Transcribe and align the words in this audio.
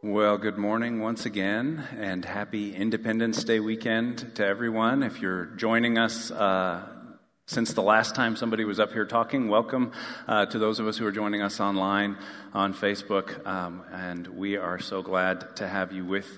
Well, 0.00 0.38
good 0.38 0.56
morning 0.56 1.00
once 1.00 1.26
again, 1.26 1.82
and 1.98 2.24
happy 2.24 2.72
Independence 2.72 3.42
Day 3.42 3.58
weekend 3.58 4.36
to 4.36 4.46
everyone. 4.46 5.02
If 5.02 5.20
you're 5.20 5.46
joining 5.46 5.98
us 5.98 6.30
uh, 6.30 6.86
since 7.46 7.72
the 7.72 7.82
last 7.82 8.14
time 8.14 8.36
somebody 8.36 8.64
was 8.64 8.78
up 8.78 8.92
here 8.92 9.06
talking, 9.06 9.48
welcome 9.48 9.90
uh, 10.28 10.46
to 10.46 10.58
those 10.60 10.78
of 10.78 10.86
us 10.86 10.98
who 10.98 11.06
are 11.06 11.10
joining 11.10 11.42
us 11.42 11.58
online 11.58 12.16
on 12.54 12.74
Facebook. 12.74 13.44
Um, 13.44 13.82
and 13.90 14.28
we 14.28 14.56
are 14.56 14.78
so 14.78 15.02
glad 15.02 15.56
to 15.56 15.66
have 15.66 15.90
you 15.90 16.04
with 16.04 16.28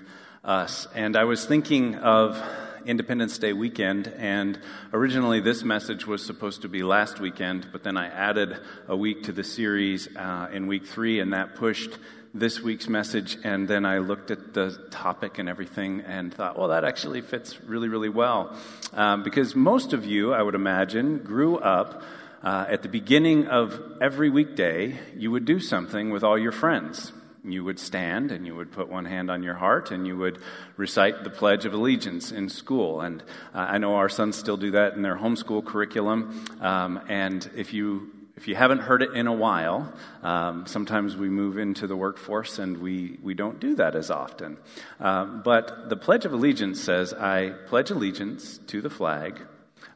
us. 0.43 0.87
And 0.95 1.15
I 1.15 1.25
was 1.25 1.45
thinking 1.45 1.93
of 1.97 2.43
Independence 2.87 3.37
Day 3.37 3.53
weekend, 3.53 4.07
and 4.07 4.59
originally 4.91 5.39
this 5.39 5.63
message 5.63 6.07
was 6.07 6.25
supposed 6.25 6.63
to 6.63 6.67
be 6.67 6.81
last 6.81 7.19
weekend, 7.19 7.67
but 7.71 7.83
then 7.83 7.95
I 7.95 8.07
added 8.07 8.57
a 8.87 8.97
week 8.97 9.21
to 9.25 9.31
the 9.31 9.43
series 9.43 10.07
uh, 10.15 10.49
in 10.51 10.65
week 10.65 10.87
three, 10.87 11.19
and 11.19 11.33
that 11.33 11.53
pushed 11.53 11.91
this 12.33 12.61
week's 12.61 12.87
message, 12.87 13.37
and 13.43 13.67
then 13.67 13.85
I 13.85 13.97
looked 13.97 14.31
at 14.31 14.53
the 14.53 14.87
topic 14.89 15.37
and 15.37 15.49
everything 15.49 16.01
and 16.01 16.33
thought, 16.33 16.57
well, 16.57 16.69
that 16.69 16.85
actually 16.85 17.21
fits 17.21 17.61
really, 17.63 17.89
really 17.89 18.09
well. 18.09 18.55
Um, 18.93 19.23
because 19.23 19.55
most 19.55 19.91
of 19.91 20.05
you, 20.05 20.33
I 20.33 20.41
would 20.41 20.55
imagine, 20.55 21.19
grew 21.19 21.57
up 21.57 22.03
uh, 22.43 22.65
at 22.69 22.81
the 22.81 22.89
beginning 22.89 23.47
of 23.47 23.79
every 24.01 24.29
weekday, 24.29 24.97
you 25.15 25.29
would 25.29 25.45
do 25.45 25.59
something 25.59 26.09
with 26.09 26.23
all 26.23 26.39
your 26.39 26.51
friends. 26.51 27.11
You 27.43 27.63
would 27.63 27.79
stand 27.79 28.31
and 28.31 28.45
you 28.45 28.55
would 28.55 28.71
put 28.71 28.87
one 28.87 29.05
hand 29.05 29.29
on 29.29 29.43
your 29.43 29.55
heart 29.55 29.91
and 29.91 30.07
you 30.07 30.17
would 30.17 30.39
recite 30.77 31.23
the 31.23 31.29
Pledge 31.29 31.65
of 31.65 31.73
Allegiance 31.73 32.31
in 32.31 32.49
school. 32.49 33.01
And 33.01 33.21
uh, 33.53 33.59
I 33.59 33.77
know 33.77 33.95
our 33.95 34.09
sons 34.09 34.37
still 34.37 34.57
do 34.57 34.71
that 34.71 34.93
in 34.93 35.01
their 35.01 35.17
homeschool 35.17 35.65
curriculum. 35.65 36.45
Um, 36.61 37.01
and 37.09 37.47
if 37.55 37.73
you 37.73 38.11
if 38.35 38.47
you 38.47 38.55
haven't 38.55 38.79
heard 38.79 39.01
it 39.03 39.13
in 39.13 39.27
a 39.27 39.33
while, 39.33 39.93
um, 40.23 40.65
sometimes 40.65 41.15
we 41.15 41.29
move 41.29 41.57
into 41.57 41.85
the 41.85 41.95
workforce 41.95 42.59
and 42.59 42.77
we, 42.77 43.17
we 43.21 43.33
don't 43.33 43.59
do 43.59 43.75
that 43.75 43.95
as 43.95 44.09
often. 44.09 44.57
Um, 44.99 45.41
but 45.43 45.89
the 45.89 45.97
Pledge 45.97 46.25
of 46.25 46.33
Allegiance 46.33 46.81
says, 46.81 47.13
I 47.13 47.49
pledge 47.67 47.91
allegiance 47.91 48.57
to 48.67 48.81
the 48.81 48.89
flag 48.89 49.41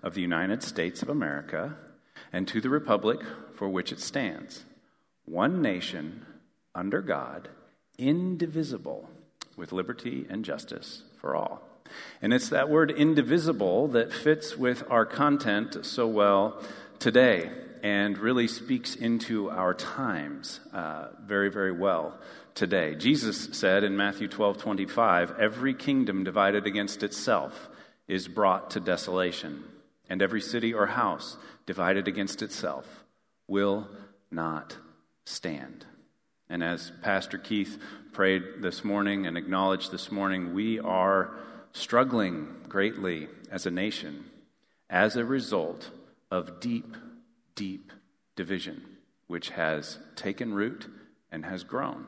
of 0.04 0.14
the 0.14 0.22
United 0.22 0.64
States 0.64 1.02
of 1.02 1.10
America 1.10 1.78
and 2.34 2.48
to 2.50 2.60
the 2.60 2.70
republic 2.70 3.22
for 3.56 3.70
which 3.70 3.92
it 3.92 4.00
stands, 4.00 4.66
one 5.26 5.62
nation, 5.62 6.26
under 6.74 7.02
God, 7.02 7.48
indivisible, 7.98 9.10
with 9.56 9.72
liberty 9.72 10.26
and 10.30 10.44
justice 10.44 11.04
for 11.18 11.36
all. 11.36 11.62
And 12.22 12.34
it's 12.34 12.50
that 12.50 12.70
word 12.70 12.92
indivisible 12.92 13.88
that 13.90 14.12
fits 14.12 14.58
with 14.58 14.84
our 14.90 15.06
content 15.06 15.86
so 15.86 16.06
well 16.06 16.62
today 17.00 17.50
and 17.86 18.18
really 18.18 18.48
speaks 18.48 18.96
into 18.96 19.48
our 19.52 19.72
times 19.72 20.60
uh, 20.74 21.10
very, 21.24 21.52
very 21.52 21.72
well 21.72 22.18
today. 22.56 22.96
Jesus 22.96 23.50
said 23.52 23.84
in 23.84 23.96
Matthew 23.96 24.28
12 24.28 24.58
25, 24.58 25.40
Every 25.40 25.76
kingdom 25.76 26.24
divided 26.24 26.66
against 26.66 27.04
itself 27.04 27.70
is 28.08 28.28
brought 28.28 28.72
to 28.72 28.80
desolation, 28.80 29.66
and 30.10 30.20
every 30.20 30.42
city 30.42 30.74
or 30.74 30.88
house 30.88 31.38
divided 31.68 32.08
against 32.08 32.42
itself 32.42 33.04
will 33.48 33.88
not 34.32 34.78
stand. 35.24 35.86
And 36.50 36.64
as 36.64 36.92
Pastor 37.04 37.38
Keith 37.38 37.80
prayed 38.14 38.42
this 38.62 38.84
morning 38.84 39.28
and 39.28 39.38
acknowledged 39.38 39.92
this 39.92 40.12
morning, 40.12 40.56
we 40.56 40.80
are 40.80 41.38
struggling 41.72 42.48
greatly 42.68 43.28
as 43.52 43.68
a 43.68 43.72
nation 43.72 44.26
as 44.90 45.16
a 45.16 45.24
result 45.24 45.92
of 46.32 46.60
deep 46.60 46.96
deep 47.56 47.92
division, 48.36 48.84
which 49.28 49.50
has 49.52 50.00
taken 50.16 50.54
root 50.54 50.88
and 51.32 51.46
has 51.46 51.64
grown. 51.64 52.06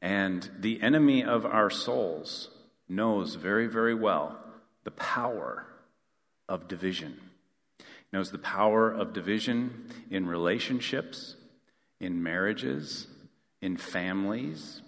And 0.00 0.48
the 0.58 0.80
enemy 0.80 1.24
of 1.24 1.44
our 1.44 1.70
souls 1.70 2.50
knows 2.88 3.34
very, 3.34 3.66
very 3.66 3.94
well 3.94 4.38
the 4.84 4.90
power 4.90 5.66
of 6.48 6.68
division. 6.68 7.20
He 7.78 7.84
knows 8.12 8.30
the 8.30 8.38
power 8.38 8.90
of 8.90 9.12
division 9.12 9.86
in 10.10 10.26
relationships, 10.26 11.36
in 12.00 12.22
marriages, 12.22 13.06
in 13.60 13.76
families, 13.76 14.82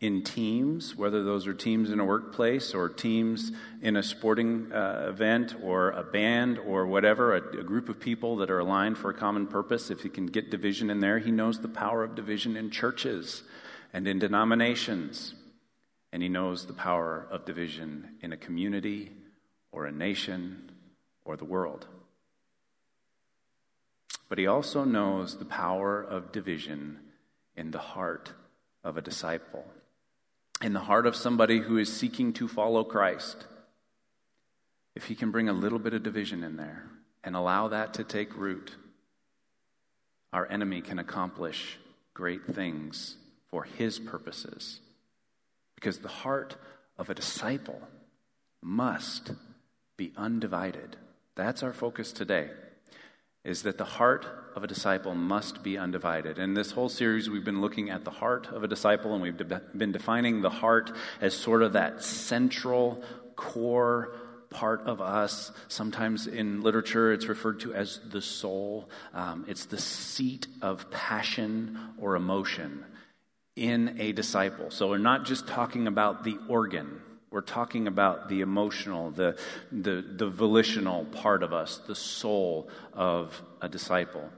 in 0.00 0.22
teams, 0.22 0.96
whether 0.96 1.22
those 1.22 1.46
are 1.46 1.52
teams 1.52 1.90
in 1.90 2.00
a 2.00 2.04
workplace 2.04 2.74
or 2.74 2.88
teams 2.88 3.52
in 3.82 3.96
a 3.96 4.02
sporting 4.02 4.72
uh, 4.72 5.06
event 5.10 5.54
or 5.62 5.90
a 5.90 6.02
band 6.02 6.58
or 6.58 6.86
whatever, 6.86 7.36
a, 7.36 7.58
a, 7.58 7.62
group 7.62 7.90
of 7.90 8.00
people 8.00 8.36
that 8.36 8.50
are 8.50 8.58
aligned 8.58 8.96
for 8.96 9.10
a 9.10 9.14
common 9.14 9.46
purpose, 9.46 9.90
if 9.90 10.00
he 10.00 10.08
can 10.08 10.24
get 10.24 10.50
division 10.50 10.88
in 10.88 11.00
there, 11.00 11.18
he 11.18 11.30
knows 11.30 11.60
the 11.60 11.68
power 11.68 12.02
of 12.02 12.14
division 12.14 12.56
in 12.56 12.70
churches 12.70 13.42
and 13.92 14.08
in 14.08 14.18
denominations. 14.18 15.34
And 16.12 16.22
he 16.22 16.30
knows 16.30 16.66
the 16.66 16.72
power 16.72 17.26
of 17.30 17.44
division 17.44 18.16
in 18.22 18.32
a 18.32 18.38
community 18.38 19.12
or 19.70 19.84
a 19.84 19.92
nation 19.92 20.70
or 21.26 21.36
the 21.36 21.44
world. 21.44 21.86
But 24.30 24.38
he 24.38 24.46
also 24.46 24.84
knows 24.84 25.36
the 25.36 25.44
power 25.44 26.00
of 26.00 26.32
division 26.32 27.00
in 27.54 27.70
the 27.70 27.78
heart 27.78 28.32
of 28.82 28.96
a 28.96 29.02
disciple 29.02 29.66
in 30.62 30.72
the 30.72 30.80
heart 30.80 31.06
of 31.06 31.16
somebody 31.16 31.58
who 31.58 31.78
is 31.78 31.92
seeking 31.92 32.32
to 32.34 32.48
follow 32.48 32.84
Christ, 32.84 33.46
if 34.94 35.06
he 35.06 35.14
can 35.14 35.30
bring 35.30 35.48
a 35.48 35.54
little 35.54 35.78
bit 35.78 35.94
of 35.94 36.02
division 36.02 36.44
in 36.44 36.56
there 36.56 36.84
and 37.24 37.34
allow 37.34 37.68
that 37.68 37.94
to 37.94 38.04
take 38.04 38.36
root, 38.36 38.76
our 40.32 40.50
enemy 40.50 40.80
can 40.80 40.98
accomplish 40.98 41.78
great 42.14 42.44
things 42.46 43.16
for 43.50 43.64
his 43.64 43.98
purposes. 43.98 44.80
Because 45.74 45.98
the 45.98 46.08
heart 46.08 46.56
of 46.98 47.08
a 47.08 47.14
disciple 47.14 47.80
must 48.62 49.32
be 49.96 50.12
undivided. 50.16 50.96
That's 51.34 51.62
our 51.62 51.72
focus 51.72 52.12
today 52.12 52.50
is 53.44 53.62
that 53.62 53.78
the 53.78 53.84
heart 53.84 54.26
of 54.54 54.62
a 54.64 54.66
disciple 54.66 55.14
must 55.14 55.62
be 55.62 55.78
undivided. 55.78 56.38
In 56.38 56.54
this 56.54 56.72
whole 56.72 56.88
series, 56.88 57.30
we've 57.30 57.44
been 57.44 57.60
looking 57.60 57.90
at 57.90 58.04
the 58.04 58.10
heart 58.10 58.48
of 58.48 58.62
a 58.62 58.68
disciple, 58.68 59.14
and 59.14 59.22
we've 59.22 59.36
de- 59.36 59.62
been 59.74 59.92
defining 59.92 60.42
the 60.42 60.50
heart 60.50 60.92
as 61.20 61.34
sort 61.34 61.62
of 61.62 61.72
that 61.72 62.02
central 62.02 63.02
core 63.36 64.14
part 64.50 64.82
of 64.82 65.00
us. 65.00 65.52
Sometimes 65.68 66.26
in 66.26 66.60
literature, 66.60 67.12
it's 67.12 67.26
referred 67.26 67.60
to 67.60 67.72
as 67.72 68.00
the 68.10 68.20
soul. 68.20 68.90
Um, 69.14 69.46
it's 69.48 69.64
the 69.66 69.78
seat 69.78 70.46
of 70.60 70.90
passion 70.90 71.78
or 71.98 72.16
emotion 72.16 72.84
in 73.56 73.96
a 74.00 74.12
disciple. 74.12 74.70
So 74.70 74.88
we're 74.88 74.98
not 74.98 75.24
just 75.24 75.46
talking 75.46 75.86
about 75.86 76.24
the 76.24 76.36
organ 76.48 77.00
we're 77.30 77.40
talking 77.40 77.86
about 77.86 78.28
the 78.28 78.40
emotional, 78.40 79.10
the, 79.10 79.38
the, 79.70 80.02
the 80.02 80.28
volitional 80.28 81.04
part 81.04 81.42
of 81.42 81.52
us, 81.52 81.78
the 81.86 81.94
soul 81.94 82.68
of 82.92 83.40
a 83.60 83.68
disciple. 83.68 84.30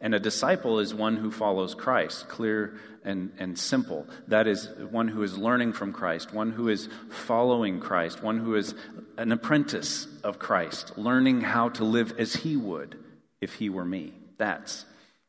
And 0.00 0.14
a 0.14 0.20
disciple 0.20 0.78
is 0.78 0.94
one 0.94 1.16
who 1.16 1.30
follows 1.30 1.74
Christ, 1.74 2.28
clear 2.28 2.78
and, 3.04 3.32
and 3.38 3.58
simple. 3.58 4.06
That 4.28 4.46
is 4.46 4.68
one 4.90 5.08
who 5.08 5.22
is 5.22 5.36
learning 5.36 5.72
from 5.72 5.92
Christ, 5.92 6.32
one 6.32 6.52
who 6.52 6.68
is 6.68 6.88
following 7.10 7.80
Christ, 7.80 8.22
one 8.22 8.38
who 8.38 8.54
is 8.54 8.74
an 9.18 9.32
apprentice 9.32 10.06
of 10.22 10.38
Christ, 10.38 10.96
learning 10.96 11.42
how 11.42 11.68
to 11.70 11.84
live 11.84 12.14
as 12.18 12.36
he 12.36 12.56
would 12.56 12.96
if 13.40 13.54
he 13.54 13.68
were 13.68 13.84
me. 13.84 14.14
That's 14.38 14.84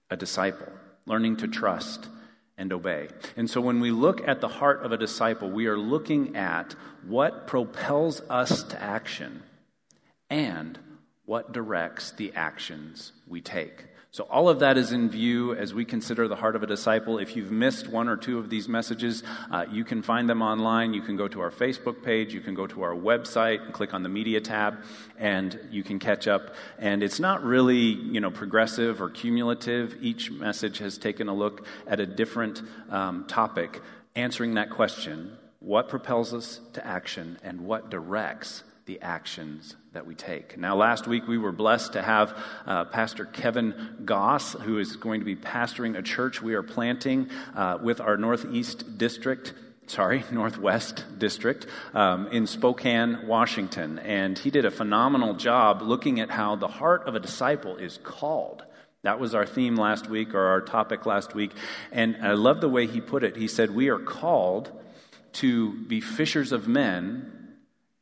a 0.09 0.15
disciple, 0.15 0.71
learning 1.05 1.37
to 1.37 1.47
trust 1.47 2.07
and 2.59 2.71
obey. 2.71 3.07
And 3.35 3.49
so 3.49 3.61
when 3.61 3.79
we 3.79 3.89
look 3.89 4.27
at 4.27 4.41
the 4.41 4.47
heart 4.47 4.83
of 4.83 4.91
a 4.91 4.97
disciple, 4.97 5.49
we 5.49 5.65
are 5.65 5.77
looking 5.77 6.35
at 6.35 6.75
what 7.07 7.47
propels 7.47 8.21
us 8.29 8.63
to 8.63 8.79
action 8.79 9.41
and 10.29 10.77
what 11.25 11.53
directs 11.53 12.11
the 12.11 12.33
actions 12.35 13.13
we 13.27 13.41
take. 13.41 13.85
So, 14.11 14.23
all 14.23 14.49
of 14.49 14.61
that 14.61 14.75
is 14.75 14.91
in 14.91 15.07
view 15.07 15.53
as 15.53 15.71
we 15.71 15.85
consider 15.85 16.27
the 16.27 16.35
heart 16.35 16.55
of 16.55 16.63
a 16.63 16.67
disciple. 16.67 17.19
If 17.19 17.35
you've 17.35 17.51
missed 17.51 17.87
one 17.87 18.07
or 18.07 18.17
two 18.17 18.39
of 18.39 18.49
these 18.49 18.67
messages, 18.67 19.21
uh, 19.51 19.67
you 19.71 19.83
can 19.83 20.01
find 20.01 20.27
them 20.27 20.41
online. 20.41 20.95
You 20.95 21.03
can 21.03 21.15
go 21.15 21.27
to 21.27 21.41
our 21.41 21.51
Facebook 21.51 22.01
page, 22.01 22.33
you 22.33 22.41
can 22.41 22.55
go 22.55 22.65
to 22.65 22.81
our 22.81 22.95
website 22.95 23.63
and 23.63 23.71
click 23.71 23.93
on 23.93 24.01
the 24.01 24.09
media 24.09 24.41
tab, 24.41 24.79
and 25.19 25.59
you 25.69 25.83
can 25.83 25.99
catch 25.99 26.27
up. 26.27 26.55
And 26.79 27.03
it's 27.03 27.19
not 27.19 27.43
really, 27.43 27.77
you 27.77 28.19
know, 28.19 28.31
progressive 28.31 28.99
or 28.99 29.11
cumulative. 29.11 29.95
Each 30.01 30.31
message 30.31 30.79
has 30.79 30.97
taken 30.97 31.29
a 31.29 31.33
look 31.35 31.67
at 31.85 31.99
a 31.99 32.07
different 32.07 32.63
um, 32.89 33.25
topic, 33.27 33.79
answering 34.15 34.55
that 34.55 34.71
question 34.71 35.37
what 35.59 35.89
propels 35.89 36.33
us 36.33 36.61
to 36.73 36.85
action 36.85 37.37
and 37.43 37.61
what 37.61 37.91
directs 37.91 38.63
the 38.89 38.99
actions 39.03 39.75
that 39.93 40.07
we 40.07 40.15
take. 40.15 40.57
Now, 40.57 40.75
last 40.75 41.05
week 41.05 41.27
we 41.27 41.37
were 41.37 41.51
blessed 41.51 41.93
to 41.93 42.01
have 42.01 42.35
uh, 42.65 42.85
Pastor 42.85 43.23
Kevin 43.23 43.99
Goss, 44.03 44.53
who 44.53 44.79
is 44.79 44.95
going 44.95 45.19
to 45.19 45.25
be 45.25 45.35
pastoring 45.35 45.95
a 45.95 46.01
church 46.01 46.41
we 46.41 46.55
are 46.55 46.63
planting 46.63 47.29
uh, 47.55 47.77
with 47.79 48.01
our 48.01 48.17
Northeast 48.17 48.97
District 48.97 49.53
sorry, 49.85 50.23
Northwest 50.31 51.05
District 51.19 51.67
um, 51.93 52.29
in 52.29 52.47
Spokane, 52.47 53.27
Washington. 53.27 53.99
And 53.99 54.39
he 54.39 54.49
did 54.49 54.65
a 54.65 54.71
phenomenal 54.71 55.35
job 55.35 55.83
looking 55.83 56.19
at 56.19 56.31
how 56.31 56.55
the 56.55 56.67
heart 56.67 57.07
of 57.07 57.13
a 57.13 57.19
disciple 57.19 57.77
is 57.77 57.99
called. 58.01 58.63
That 59.03 59.19
was 59.19 59.35
our 59.35 59.45
theme 59.45 59.75
last 59.75 60.09
week 60.09 60.33
or 60.33 60.45
our 60.47 60.61
topic 60.61 61.05
last 61.05 61.35
week. 61.35 61.51
And 61.91 62.17
I 62.23 62.33
love 62.33 62.59
the 62.59 62.69
way 62.69 62.87
he 62.87 63.01
put 63.01 63.23
it. 63.23 63.35
He 63.35 63.47
said, 63.47 63.69
We 63.69 63.89
are 63.89 63.99
called 63.99 64.71
to 65.33 65.73
be 65.85 66.01
fishers 66.01 66.51
of 66.51 66.67
men 66.67 67.35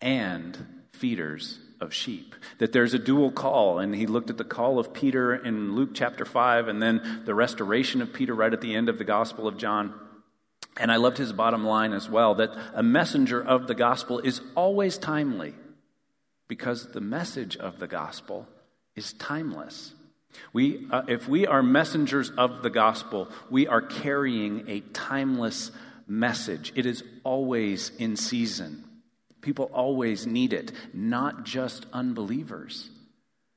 and 0.01 0.76
feeders 1.00 1.60
of 1.80 1.94
sheep. 1.94 2.36
That 2.58 2.74
there's 2.74 2.94
a 2.94 3.00
dual 3.00 3.32
call, 3.32 3.80
and 3.80 3.96
he 3.96 4.08
looked 4.08 4.30
at 4.30 4.38
the 4.38 4.44
call 4.44 4.80
of 4.80 4.94
Peter 4.94 5.34
in 5.34 5.76
Luke 5.76 5.92
chapter 5.94 6.26
5, 6.26 6.68
and 6.68 6.82
then 6.82 7.22
the 7.26 7.36
restoration 7.36 8.02
of 8.02 8.14
Peter 8.14 8.34
right 8.34 8.54
at 8.54 8.62
the 8.62 8.76
end 8.76 8.90
of 8.90 8.98
the 8.98 9.04
Gospel 9.04 9.48
of 9.48 9.58
John. 9.58 9.94
And 10.80 10.92
I 10.92 10.98
loved 10.98 11.18
his 11.18 11.34
bottom 11.34 11.66
line 11.66 11.94
as 11.94 12.10
well 12.10 12.36
that 12.36 12.52
a 12.74 12.84
messenger 12.84 13.42
of 13.42 13.68
the 13.68 13.76
gospel 13.76 14.20
is 14.20 14.42
always 14.56 14.98
timely 14.98 15.56
because 16.48 16.92
the 16.92 17.02
message 17.02 17.58
of 17.58 17.80
the 17.80 17.88
gospel 17.88 18.48
is 18.96 19.14
timeless. 19.14 19.94
We, 20.54 20.88
uh, 20.92 21.04
if 21.08 21.28
we 21.28 21.48
are 21.48 21.64
messengers 21.64 22.30
of 22.30 22.62
the 22.62 22.70
gospel, 22.70 23.28
we 23.50 23.68
are 23.68 23.82
carrying 23.82 24.70
a 24.70 24.82
timeless 24.82 25.72
message. 26.08 26.74
It 26.76 26.86
is 26.86 27.04
always 27.24 27.92
in 27.98 28.16
season. 28.16 28.84
People 29.42 29.69
always 29.74 30.25
need 30.25 30.54
it, 30.54 30.72
not 30.94 31.44
just 31.44 31.86
unbelievers. 31.94 32.89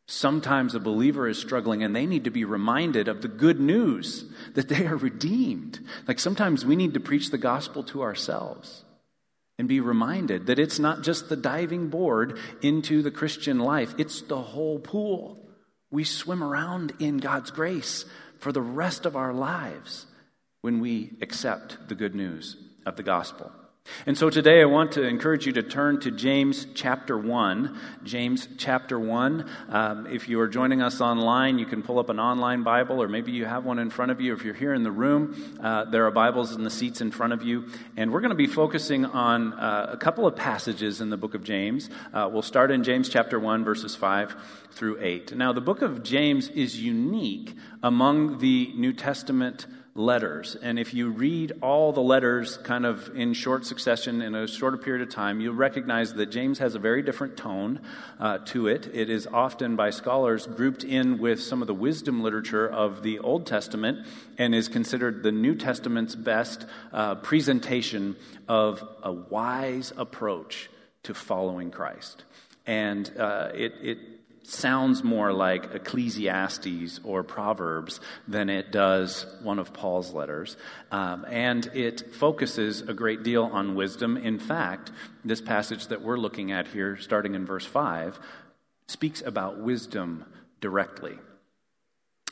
Sometimes 0.06 0.74
a 0.74 0.80
believer 0.80 1.28
is 1.28 1.38
struggling 1.38 1.84
and 1.84 1.94
they 1.94 2.04
need 2.04 2.24
to 2.24 2.30
be 2.30 2.44
reminded 2.44 3.06
of 3.06 3.22
the 3.22 3.28
good 3.28 3.60
news 3.60 4.24
that 4.54 4.68
they 4.68 4.84
are 4.84 4.96
redeemed. 4.96 5.78
Like 6.08 6.18
sometimes 6.18 6.64
we 6.64 6.74
need 6.74 6.94
to 6.94 7.00
preach 7.00 7.30
the 7.30 7.38
gospel 7.38 7.84
to 7.84 8.02
ourselves 8.02 8.84
and 9.56 9.68
be 9.68 9.78
reminded 9.78 10.46
that 10.46 10.58
it's 10.58 10.80
not 10.80 11.02
just 11.02 11.28
the 11.28 11.36
diving 11.36 11.90
board 11.90 12.38
into 12.60 13.02
the 13.02 13.10
Christian 13.10 13.60
life, 13.60 13.94
it's 13.98 14.22
the 14.22 14.40
whole 14.40 14.80
pool. 14.80 15.46
We 15.92 16.02
swim 16.02 16.42
around 16.42 16.92
in 16.98 17.18
God's 17.18 17.52
grace 17.52 18.04
for 18.38 18.52
the 18.52 18.62
rest 18.62 19.06
of 19.06 19.14
our 19.14 19.32
lives 19.32 20.06
when 20.62 20.80
we 20.80 21.12
accept 21.20 21.88
the 21.88 21.94
good 21.94 22.14
news 22.14 22.56
of 22.84 22.96
the 22.96 23.02
gospel. 23.02 23.52
And 24.06 24.16
so 24.16 24.30
today 24.30 24.62
I 24.62 24.64
want 24.64 24.92
to 24.92 25.02
encourage 25.02 25.46
you 25.46 25.52
to 25.52 25.62
turn 25.62 26.00
to 26.00 26.10
James 26.10 26.66
chapter 26.74 27.18
1. 27.18 27.78
James 28.02 28.48
chapter 28.56 28.98
1. 28.98 29.50
Um, 29.68 30.06
if 30.06 30.28
you 30.28 30.40
are 30.40 30.48
joining 30.48 30.80
us 30.80 31.00
online, 31.00 31.58
you 31.58 31.66
can 31.66 31.82
pull 31.82 31.98
up 31.98 32.08
an 32.08 32.18
online 32.18 32.62
Bible, 32.62 33.02
or 33.02 33.08
maybe 33.08 33.32
you 33.32 33.44
have 33.44 33.64
one 33.64 33.78
in 33.78 33.90
front 33.90 34.10
of 34.10 34.20
you. 34.20 34.32
If 34.32 34.42
you're 34.42 34.54
here 34.54 34.72
in 34.72 34.84
the 34.84 34.90
room, 34.90 35.58
uh, 35.62 35.84
there 35.84 36.06
are 36.06 36.10
Bibles 36.10 36.54
in 36.54 36.64
the 36.64 36.70
seats 36.70 37.00
in 37.00 37.10
front 37.10 37.32
of 37.32 37.42
you. 37.42 37.66
And 37.96 38.12
we're 38.12 38.20
going 38.20 38.30
to 38.30 38.36
be 38.36 38.46
focusing 38.46 39.04
on 39.04 39.52
uh, 39.54 39.90
a 39.92 39.96
couple 39.96 40.26
of 40.26 40.34
passages 40.34 41.00
in 41.00 41.10
the 41.10 41.18
book 41.18 41.34
of 41.34 41.44
James. 41.44 41.90
Uh, 42.12 42.28
we'll 42.32 42.42
start 42.42 42.70
in 42.70 42.84
James 42.84 43.08
chapter 43.08 43.38
1, 43.38 43.64
verses 43.64 43.94
5 43.96 44.34
through 44.70 44.98
8. 45.00 45.36
Now, 45.36 45.52
the 45.52 45.60
book 45.60 45.82
of 45.82 46.02
James 46.02 46.48
is 46.48 46.80
unique 46.80 47.54
among 47.82 48.38
the 48.38 48.72
New 48.76 48.92
Testament 48.92 49.66
letters. 50.00 50.56
And 50.62 50.78
if 50.78 50.94
you 50.94 51.10
read 51.10 51.52
all 51.62 51.92
the 51.92 52.00
letters 52.00 52.56
kind 52.56 52.86
of 52.86 53.14
in 53.14 53.34
short 53.34 53.66
succession 53.66 54.22
in 54.22 54.34
a 54.34 54.48
shorter 54.48 54.76
period 54.76 55.06
of 55.06 55.14
time, 55.14 55.40
you'll 55.40 55.54
recognize 55.54 56.14
that 56.14 56.26
James 56.26 56.58
has 56.58 56.74
a 56.74 56.78
very 56.78 57.02
different 57.02 57.36
tone 57.36 57.80
uh, 58.18 58.38
to 58.46 58.66
it. 58.66 58.90
It 58.92 59.10
is 59.10 59.26
often 59.26 59.76
by 59.76 59.90
scholars 59.90 60.46
grouped 60.46 60.82
in 60.82 61.18
with 61.18 61.42
some 61.42 61.60
of 61.60 61.68
the 61.68 61.74
wisdom 61.74 62.22
literature 62.22 62.66
of 62.66 63.02
the 63.02 63.18
Old 63.18 63.46
Testament 63.46 64.06
and 64.38 64.54
is 64.54 64.68
considered 64.68 65.22
the 65.22 65.32
New 65.32 65.54
Testament's 65.54 66.14
best 66.14 66.66
uh, 66.92 67.16
presentation 67.16 68.16
of 68.48 68.82
a 69.02 69.12
wise 69.12 69.92
approach 69.96 70.70
to 71.02 71.14
following 71.14 71.70
Christ. 71.70 72.24
And 72.66 73.10
uh, 73.18 73.50
it, 73.54 73.74
it 73.82 73.98
sounds 74.42 75.04
more 75.04 75.32
like 75.32 75.74
Ecclesiastes 75.74 77.00
or 77.04 77.22
Proverbs 77.22 78.00
than 78.26 78.48
it 78.48 78.72
does 78.72 79.26
one 79.42 79.58
of 79.58 79.72
Paul's 79.72 80.12
letters. 80.12 80.56
Um, 80.90 81.24
and 81.28 81.66
it 81.74 82.14
focuses 82.14 82.82
a 82.82 82.94
great 82.94 83.22
deal 83.22 83.44
on 83.44 83.74
wisdom. 83.74 84.16
In 84.16 84.38
fact, 84.38 84.90
this 85.24 85.40
passage 85.40 85.86
that 85.88 86.02
we're 86.02 86.16
looking 86.16 86.52
at 86.52 86.68
here, 86.68 86.96
starting 86.96 87.34
in 87.34 87.46
verse 87.46 87.66
5, 87.66 88.18
speaks 88.86 89.22
about 89.22 89.60
wisdom 89.60 90.24
directly. 90.60 91.18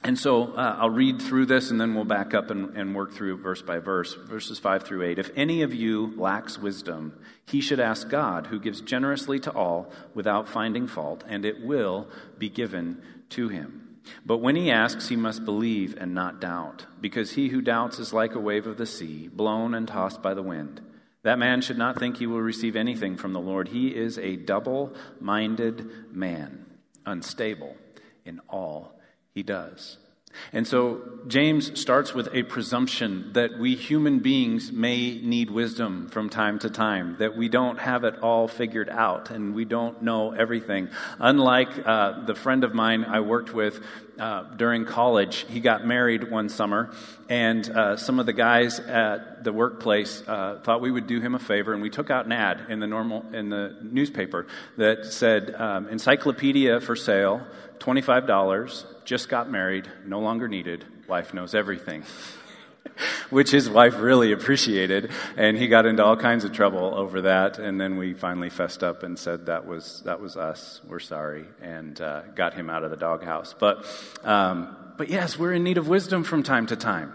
And 0.04 0.16
so 0.16 0.54
uh, 0.54 0.76
I'll 0.78 0.90
read 0.90 1.20
through 1.20 1.46
this 1.46 1.70
and 1.70 1.80
then 1.80 1.94
we'll 1.94 2.04
back 2.04 2.32
up 2.32 2.50
and, 2.50 2.76
and, 2.76 2.94
work 2.94 3.12
through 3.12 3.38
verse 3.38 3.62
by 3.62 3.78
verse, 3.78 4.14
verses 4.14 4.58
5 4.58 4.84
through 4.84 5.02
8. 5.02 5.18
If 5.18 5.30
any 5.34 5.62
of 5.62 5.74
you 5.74 6.14
lacks 6.16 6.56
wisdom, 6.56 7.18
he 7.46 7.60
should 7.60 7.80
ask 7.80 8.08
God, 8.08 8.46
who 8.46 8.60
gives 8.60 8.80
generously 8.80 9.40
to 9.40 9.50
all 9.50 9.90
without 10.14 10.48
finding 10.48 10.86
fault, 10.86 11.24
and 11.26 11.44
it 11.44 11.64
will 11.64 12.06
be 12.38 12.48
given 12.48 13.02
to 13.30 13.48
him. 13.48 13.98
But 14.24 14.38
when 14.38 14.54
he 14.54 14.70
asks, 14.70 15.08
he 15.08 15.16
must 15.16 15.44
believe 15.44 15.96
and 15.98 16.14
not 16.14 16.40
doubt, 16.40 16.86
because 17.00 17.32
he 17.32 17.48
who 17.48 17.60
doubts 17.60 17.98
is 17.98 18.12
like 18.12 18.34
a 18.34 18.40
wave 18.40 18.66
of 18.66 18.78
the 18.78 18.86
sea, 18.86 19.28
blown 19.28 19.74
and 19.74 19.86
tossed 19.88 20.22
by 20.22 20.32
the 20.32 20.42
wind. 20.42 20.80
That 21.24 21.40
man 21.40 21.60
should 21.60 21.76
not 21.76 21.98
think 21.98 22.16
he 22.16 22.26
will 22.26 22.40
receive 22.40 22.76
anything 22.76 23.16
from 23.16 23.32
the 23.32 23.40
Lord. 23.40 23.68
He 23.68 23.88
is 23.88 24.16
a 24.18 24.36
double 24.36 24.94
minded 25.20 26.14
man, 26.14 26.64
unstable 27.04 27.76
in 28.24 28.40
all 28.48 28.97
he 29.38 29.44
does. 29.44 29.98
And 30.52 30.66
so 30.66 31.00
James 31.28 31.80
starts 31.80 32.12
with 32.12 32.28
a 32.34 32.42
presumption 32.42 33.32
that 33.34 33.58
we 33.58 33.76
human 33.76 34.18
beings 34.18 34.72
may 34.72 35.20
need 35.20 35.48
wisdom 35.50 36.08
from 36.08 36.28
time 36.28 36.58
to 36.60 36.70
time, 36.70 37.16
that 37.18 37.36
we 37.36 37.48
don't 37.48 37.78
have 37.78 38.02
it 38.02 38.18
all 38.20 38.48
figured 38.48 38.88
out 38.88 39.30
and 39.30 39.54
we 39.54 39.64
don't 39.64 40.02
know 40.02 40.32
everything. 40.32 40.88
Unlike 41.18 41.86
uh, 41.86 42.24
the 42.24 42.34
friend 42.34 42.64
of 42.64 42.74
mine 42.74 43.04
I 43.04 43.20
worked 43.20 43.54
with 43.54 43.80
uh, 44.18 44.42
during 44.56 44.84
college, 44.84 45.46
he 45.48 45.60
got 45.60 45.86
married 45.86 46.28
one 46.28 46.48
summer, 46.48 46.92
and 47.28 47.68
uh, 47.70 47.96
some 47.96 48.18
of 48.18 48.26
the 48.26 48.32
guys 48.32 48.80
at 48.80 49.44
the 49.44 49.52
workplace 49.52 50.24
uh, 50.26 50.58
thought 50.64 50.80
we 50.80 50.90
would 50.90 51.06
do 51.06 51.20
him 51.20 51.36
a 51.36 51.38
favor, 51.38 51.72
and 51.72 51.80
we 51.80 51.90
took 51.90 52.10
out 52.10 52.26
an 52.26 52.32
ad 52.32 52.66
in 52.68 52.80
the 52.80 52.88
normal 52.88 53.24
in 53.32 53.48
the 53.48 53.76
newspaper 53.80 54.48
that 54.76 55.04
said 55.06 55.54
um, 55.54 55.88
"Encyclopedia 55.88 56.80
for 56.80 56.96
sale, 56.96 57.46
twenty 57.78 58.02
five 58.02 58.26
dollars." 58.26 58.84
just 59.08 59.30
got 59.30 59.50
married, 59.50 59.90
no 60.04 60.20
longer 60.20 60.48
needed, 60.48 60.84
wife 61.08 61.32
knows 61.32 61.54
everything. 61.54 62.04
Which 63.30 63.50
his 63.50 63.68
wife 63.70 63.98
really 63.98 64.32
appreciated, 64.32 65.10
and 65.36 65.56
he 65.56 65.68
got 65.68 65.86
into 65.86 66.04
all 66.04 66.16
kinds 66.16 66.44
of 66.44 66.52
trouble 66.52 66.94
over 66.94 67.22
that. 67.22 67.58
And 67.58 67.80
then 67.80 67.96
we 67.96 68.12
finally 68.12 68.50
fessed 68.50 68.82
up 68.82 69.02
and 69.02 69.18
said 69.18 69.46
that 69.46 69.66
was 69.66 70.02
that 70.04 70.20
was 70.20 70.36
us. 70.36 70.80
We're 70.86 70.98
sorry, 70.98 71.44
and 71.62 71.98
uh, 72.00 72.22
got 72.34 72.54
him 72.54 72.68
out 72.68 72.84
of 72.84 72.90
the 72.90 72.96
doghouse. 72.96 73.54
But 73.58 73.86
um, 74.24 74.76
but 74.96 75.10
yes, 75.10 75.38
we're 75.38 75.52
in 75.52 75.64
need 75.64 75.78
of 75.78 75.88
wisdom 75.88 76.24
from 76.24 76.42
time 76.42 76.66
to 76.66 76.76
time. 76.76 77.12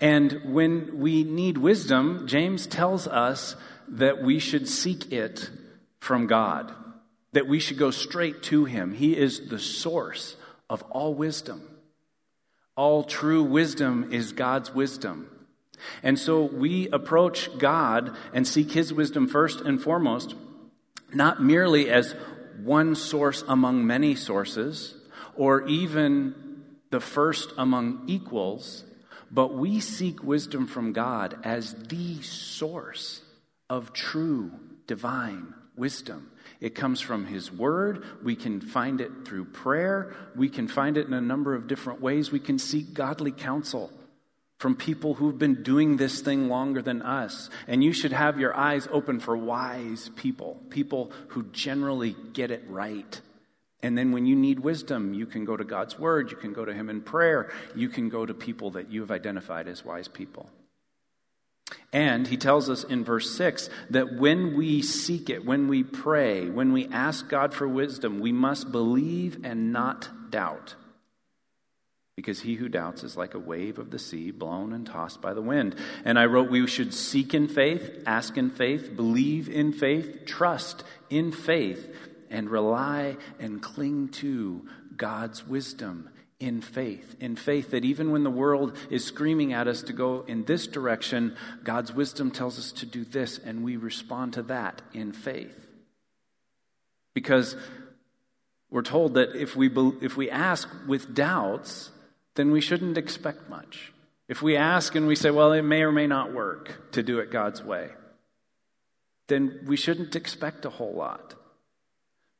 And 0.00 0.40
when 0.44 0.98
we 0.98 1.22
need 1.22 1.56
wisdom, 1.56 2.26
James 2.26 2.66
tells 2.66 3.06
us 3.06 3.54
that 3.88 4.22
we 4.22 4.38
should 4.38 4.68
seek 4.68 5.12
it 5.12 5.50
from 6.00 6.26
God, 6.26 6.74
that 7.32 7.46
we 7.46 7.58
should 7.58 7.78
go 7.78 7.90
straight 7.90 8.42
to 8.44 8.64
Him. 8.64 8.94
He 8.94 9.16
is 9.16 9.48
the 9.48 9.58
source 9.58 10.36
of 10.68 10.82
all 10.90 11.14
wisdom. 11.14 11.62
All 12.76 13.04
true 13.04 13.42
wisdom 13.42 14.12
is 14.12 14.32
God's 14.32 14.74
wisdom. 14.74 15.28
And 16.02 16.18
so 16.18 16.44
we 16.44 16.88
approach 16.88 17.50
God 17.58 18.16
and 18.32 18.46
seek 18.46 18.72
His 18.72 18.92
wisdom 18.92 19.26
first 19.26 19.60
and 19.60 19.82
foremost, 19.82 20.34
not 21.12 21.42
merely 21.42 21.90
as 21.90 22.14
one 22.62 22.94
source 22.94 23.42
among 23.48 23.86
many 23.86 24.14
sources, 24.14 24.94
or 25.34 25.66
even 25.66 26.34
the 26.90 27.00
first 27.00 27.52
among 27.58 28.04
equals, 28.06 28.84
but 29.30 29.54
we 29.54 29.80
seek 29.80 30.22
wisdom 30.22 30.66
from 30.66 30.92
God 30.92 31.38
as 31.42 31.74
the 31.74 32.20
source 32.22 33.22
of 33.68 33.92
true 33.92 34.52
divine 34.86 35.54
wisdom. 35.76 36.30
It 36.60 36.74
comes 36.74 37.00
from 37.00 37.26
His 37.26 37.50
Word. 37.50 38.04
We 38.22 38.36
can 38.36 38.60
find 38.60 39.00
it 39.00 39.10
through 39.24 39.46
prayer. 39.46 40.14
We 40.36 40.48
can 40.48 40.68
find 40.68 40.96
it 40.96 41.06
in 41.06 41.12
a 41.12 41.20
number 41.20 41.54
of 41.54 41.66
different 41.66 42.00
ways. 42.00 42.30
We 42.30 42.40
can 42.40 42.58
seek 42.58 42.94
godly 42.94 43.32
counsel 43.32 43.90
from 44.58 44.76
people 44.76 45.14
who've 45.14 45.38
been 45.38 45.64
doing 45.64 45.96
this 45.96 46.20
thing 46.20 46.48
longer 46.48 46.80
than 46.80 47.02
us. 47.02 47.50
And 47.66 47.82
you 47.82 47.92
should 47.92 48.12
have 48.12 48.38
your 48.38 48.56
eyes 48.56 48.86
open 48.92 49.18
for 49.18 49.36
wise 49.36 50.08
people, 50.14 50.60
people 50.70 51.10
who 51.28 51.42
generally 51.50 52.14
get 52.32 52.52
it 52.52 52.62
right. 52.68 53.20
And 53.82 53.98
then 53.98 54.12
when 54.12 54.24
you 54.24 54.36
need 54.36 54.60
wisdom, 54.60 55.14
you 55.14 55.26
can 55.26 55.44
go 55.44 55.56
to 55.56 55.64
God's 55.64 55.98
Word, 55.98 56.30
you 56.30 56.36
can 56.36 56.52
go 56.52 56.64
to 56.64 56.72
Him 56.72 56.88
in 56.88 57.00
prayer, 57.00 57.50
you 57.74 57.88
can 57.88 58.08
go 58.08 58.24
to 58.24 58.32
people 58.32 58.70
that 58.72 58.92
you 58.92 59.00
have 59.00 59.10
identified 59.10 59.66
as 59.66 59.84
wise 59.84 60.06
people. 60.06 60.48
And 61.92 62.26
he 62.26 62.36
tells 62.36 62.70
us 62.70 62.84
in 62.84 63.04
verse 63.04 63.36
6 63.36 63.68
that 63.90 64.14
when 64.14 64.56
we 64.56 64.82
seek 64.82 65.28
it, 65.28 65.44
when 65.44 65.68
we 65.68 65.82
pray, 65.82 66.48
when 66.48 66.72
we 66.72 66.88
ask 66.88 67.28
God 67.28 67.52
for 67.52 67.68
wisdom, 67.68 68.20
we 68.20 68.32
must 68.32 68.72
believe 68.72 69.44
and 69.44 69.72
not 69.72 70.08
doubt. 70.30 70.74
Because 72.16 72.40
he 72.40 72.54
who 72.54 72.68
doubts 72.68 73.04
is 73.04 73.16
like 73.16 73.34
a 73.34 73.38
wave 73.38 73.78
of 73.78 73.90
the 73.90 73.98
sea, 73.98 74.30
blown 74.30 74.72
and 74.72 74.86
tossed 74.86 75.20
by 75.22 75.34
the 75.34 75.42
wind. 75.42 75.74
And 76.04 76.18
I 76.18 76.26
wrote, 76.26 76.50
we 76.50 76.66
should 76.66 76.92
seek 76.92 77.34
in 77.34 77.48
faith, 77.48 78.02
ask 78.06 78.36
in 78.36 78.50
faith, 78.50 78.94
believe 78.94 79.48
in 79.48 79.72
faith, 79.72 80.24
trust 80.26 80.84
in 81.10 81.32
faith, 81.32 81.94
and 82.30 82.50
rely 82.50 83.16
and 83.38 83.62
cling 83.62 84.08
to 84.08 84.66
God's 84.96 85.46
wisdom 85.46 86.08
in 86.42 86.60
faith. 86.60 87.14
In 87.20 87.36
faith 87.36 87.70
that 87.70 87.84
even 87.84 88.10
when 88.10 88.24
the 88.24 88.30
world 88.30 88.76
is 88.90 89.04
screaming 89.04 89.52
at 89.52 89.68
us 89.68 89.80
to 89.82 89.92
go 89.92 90.24
in 90.26 90.44
this 90.44 90.66
direction, 90.66 91.36
God's 91.62 91.92
wisdom 91.92 92.32
tells 92.32 92.58
us 92.58 92.72
to 92.72 92.86
do 92.86 93.04
this, 93.04 93.38
and 93.38 93.62
we 93.62 93.76
respond 93.76 94.32
to 94.32 94.42
that 94.42 94.82
in 94.92 95.12
faith. 95.12 95.68
Because 97.14 97.54
we're 98.70 98.82
told 98.82 99.14
that 99.14 99.36
if 99.36 99.54
we, 99.54 99.70
if 100.00 100.16
we 100.16 100.30
ask 100.30 100.68
with 100.88 101.14
doubts, 101.14 101.90
then 102.34 102.50
we 102.50 102.60
shouldn't 102.60 102.98
expect 102.98 103.48
much. 103.48 103.92
If 104.28 104.42
we 104.42 104.56
ask 104.56 104.96
and 104.96 105.06
we 105.06 105.14
say, 105.14 105.30
well, 105.30 105.52
it 105.52 105.62
may 105.62 105.82
or 105.82 105.92
may 105.92 106.08
not 106.08 106.32
work 106.32 106.90
to 106.92 107.04
do 107.04 107.20
it 107.20 107.30
God's 107.30 107.62
way, 107.62 107.90
then 109.28 109.60
we 109.64 109.76
shouldn't 109.76 110.16
expect 110.16 110.64
a 110.64 110.70
whole 110.70 110.94
lot. 110.94 111.34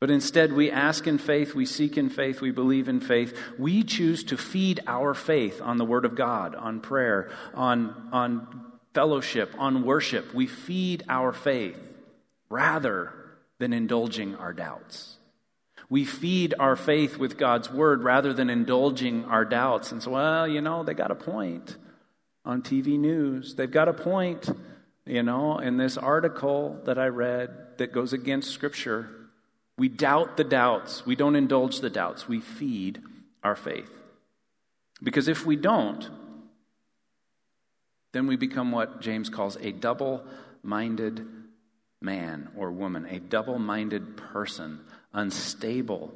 But 0.02 0.10
instead, 0.10 0.52
we 0.52 0.68
ask 0.68 1.06
in 1.06 1.16
faith, 1.16 1.54
we 1.54 1.64
seek 1.64 1.96
in 1.96 2.08
faith, 2.10 2.40
we 2.40 2.50
believe 2.50 2.88
in 2.88 2.98
faith. 2.98 3.38
We 3.56 3.84
choose 3.84 4.24
to 4.24 4.36
feed 4.36 4.80
our 4.84 5.14
faith 5.14 5.60
on 5.62 5.78
the 5.78 5.84
Word 5.84 6.04
of 6.04 6.16
God, 6.16 6.56
on 6.56 6.80
prayer, 6.80 7.30
on, 7.54 8.08
on 8.10 8.72
fellowship, 8.94 9.54
on 9.56 9.84
worship. 9.84 10.34
We 10.34 10.48
feed 10.48 11.04
our 11.08 11.32
faith 11.32 11.78
rather 12.48 13.12
than 13.60 13.72
indulging 13.72 14.34
our 14.34 14.52
doubts. 14.52 15.18
We 15.88 16.04
feed 16.04 16.52
our 16.58 16.74
faith 16.74 17.16
with 17.16 17.38
God's 17.38 17.70
Word 17.70 18.02
rather 18.02 18.32
than 18.32 18.50
indulging 18.50 19.24
our 19.26 19.44
doubts. 19.44 19.92
And 19.92 20.02
so, 20.02 20.10
well, 20.10 20.48
you 20.48 20.60
know, 20.60 20.82
they 20.82 20.94
got 20.94 21.12
a 21.12 21.14
point 21.14 21.76
on 22.44 22.62
TV 22.62 22.98
news. 22.98 23.54
They've 23.54 23.70
got 23.70 23.86
a 23.86 23.92
point, 23.94 24.50
you 25.06 25.22
know, 25.22 25.58
in 25.58 25.76
this 25.76 25.96
article 25.96 26.80
that 26.86 26.98
I 26.98 27.06
read 27.06 27.78
that 27.78 27.92
goes 27.92 28.12
against 28.12 28.50
Scripture. 28.50 29.21
We 29.78 29.88
doubt 29.88 30.36
the 30.36 30.44
doubts. 30.44 31.06
We 31.06 31.16
don't 31.16 31.36
indulge 31.36 31.80
the 31.80 31.90
doubts. 31.90 32.28
We 32.28 32.40
feed 32.40 33.02
our 33.42 33.56
faith. 33.56 33.90
Because 35.02 35.28
if 35.28 35.44
we 35.44 35.56
don't, 35.56 36.08
then 38.12 38.26
we 38.26 38.36
become 38.36 38.70
what 38.70 39.00
James 39.00 39.28
calls 39.28 39.56
a 39.56 39.72
double 39.72 40.24
minded 40.62 41.26
man 42.00 42.50
or 42.56 42.70
woman, 42.70 43.06
a 43.06 43.18
double 43.18 43.58
minded 43.58 44.16
person, 44.16 44.80
unstable 45.12 46.12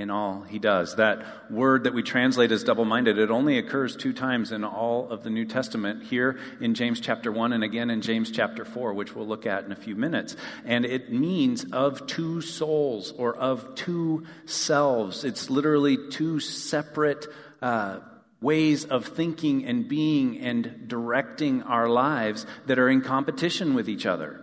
in 0.00 0.10
all 0.10 0.42
he 0.42 0.58
does. 0.58 0.96
That 0.96 1.50
word 1.50 1.84
that 1.84 1.94
we 1.94 2.02
translate 2.02 2.50
as 2.50 2.64
double 2.64 2.84
minded, 2.84 3.18
it 3.18 3.30
only 3.30 3.58
occurs 3.58 3.94
two 3.94 4.12
times 4.12 4.50
in 4.50 4.64
all 4.64 5.08
of 5.10 5.22
the 5.22 5.30
New 5.30 5.44
Testament, 5.44 6.02
here 6.04 6.38
in 6.60 6.74
James 6.74 7.00
chapter 7.00 7.30
1 7.30 7.52
and 7.52 7.62
again 7.62 7.90
in 7.90 8.00
James 8.00 8.30
chapter 8.30 8.64
4, 8.64 8.94
which 8.94 9.14
we'll 9.14 9.26
look 9.26 9.46
at 9.46 9.64
in 9.64 9.72
a 9.72 9.76
few 9.76 9.94
minutes. 9.94 10.36
And 10.64 10.84
it 10.84 11.12
means 11.12 11.64
of 11.72 12.06
two 12.06 12.40
souls 12.40 13.12
or 13.12 13.36
of 13.36 13.74
two 13.74 14.26
selves. 14.46 15.24
It's 15.24 15.50
literally 15.50 15.98
two 16.10 16.40
separate. 16.40 17.26
Uh, 17.62 18.00
ways 18.40 18.86
of 18.86 19.04
thinking 19.04 19.66
and 19.66 19.86
being 19.86 20.38
and 20.38 20.88
directing 20.88 21.62
our 21.64 21.90
lives 21.90 22.46
that 22.64 22.78
are 22.78 22.88
in 22.88 23.02
competition 23.02 23.74
with 23.74 23.86
each 23.86 24.06
other. 24.06 24.40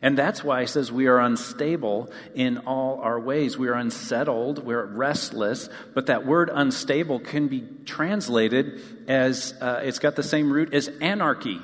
And 0.00 0.16
that's 0.16 0.44
why 0.44 0.60
he 0.60 0.66
says 0.66 0.92
we 0.92 1.08
are 1.08 1.18
unstable 1.18 2.10
in 2.34 2.58
all 2.58 3.00
our 3.00 3.18
ways. 3.18 3.58
We 3.58 3.68
are 3.68 3.74
unsettled, 3.74 4.64
we're 4.64 4.84
restless, 4.84 5.68
but 5.94 6.06
that 6.06 6.24
word 6.24 6.50
unstable 6.52 7.18
can 7.18 7.48
be 7.48 7.66
translated 7.84 8.80
as 9.08 9.54
uh, 9.60 9.80
it's 9.82 9.98
got 9.98 10.14
the 10.14 10.22
same 10.22 10.52
root 10.52 10.72
as 10.72 10.88
anarchy 11.00 11.60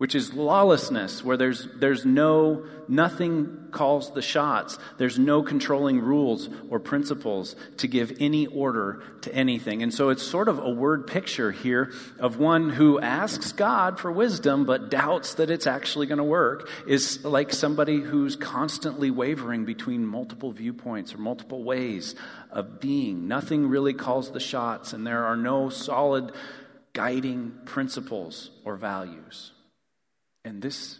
which 0.00 0.14
is 0.14 0.32
lawlessness, 0.32 1.22
where 1.22 1.36
there's, 1.36 1.68
there's 1.76 2.06
no, 2.06 2.64
nothing 2.88 3.66
calls 3.70 4.14
the 4.14 4.22
shots. 4.22 4.78
There's 4.96 5.18
no 5.18 5.42
controlling 5.42 6.00
rules 6.00 6.48
or 6.70 6.80
principles 6.80 7.54
to 7.76 7.86
give 7.86 8.16
any 8.18 8.46
order 8.46 9.02
to 9.20 9.34
anything. 9.34 9.82
And 9.82 9.92
so 9.92 10.08
it's 10.08 10.22
sort 10.22 10.48
of 10.48 10.58
a 10.58 10.70
word 10.70 11.06
picture 11.06 11.52
here 11.52 11.92
of 12.18 12.38
one 12.38 12.70
who 12.70 12.98
asks 12.98 13.52
God 13.52 14.00
for 14.00 14.10
wisdom 14.10 14.64
but 14.64 14.90
doubts 14.90 15.34
that 15.34 15.50
it's 15.50 15.66
actually 15.66 16.06
going 16.06 16.16
to 16.16 16.24
work, 16.24 16.70
is 16.86 17.22
like 17.22 17.52
somebody 17.52 18.00
who's 18.00 18.36
constantly 18.36 19.10
wavering 19.10 19.66
between 19.66 20.06
multiple 20.06 20.50
viewpoints 20.50 21.12
or 21.12 21.18
multiple 21.18 21.62
ways 21.62 22.14
of 22.50 22.80
being. 22.80 23.28
Nothing 23.28 23.68
really 23.68 23.92
calls 23.92 24.30
the 24.30 24.40
shots, 24.40 24.94
and 24.94 25.06
there 25.06 25.26
are 25.26 25.36
no 25.36 25.68
solid 25.68 26.32
guiding 26.94 27.52
principles 27.66 28.50
or 28.64 28.76
values. 28.76 29.52
And 30.44 30.62
this 30.62 30.98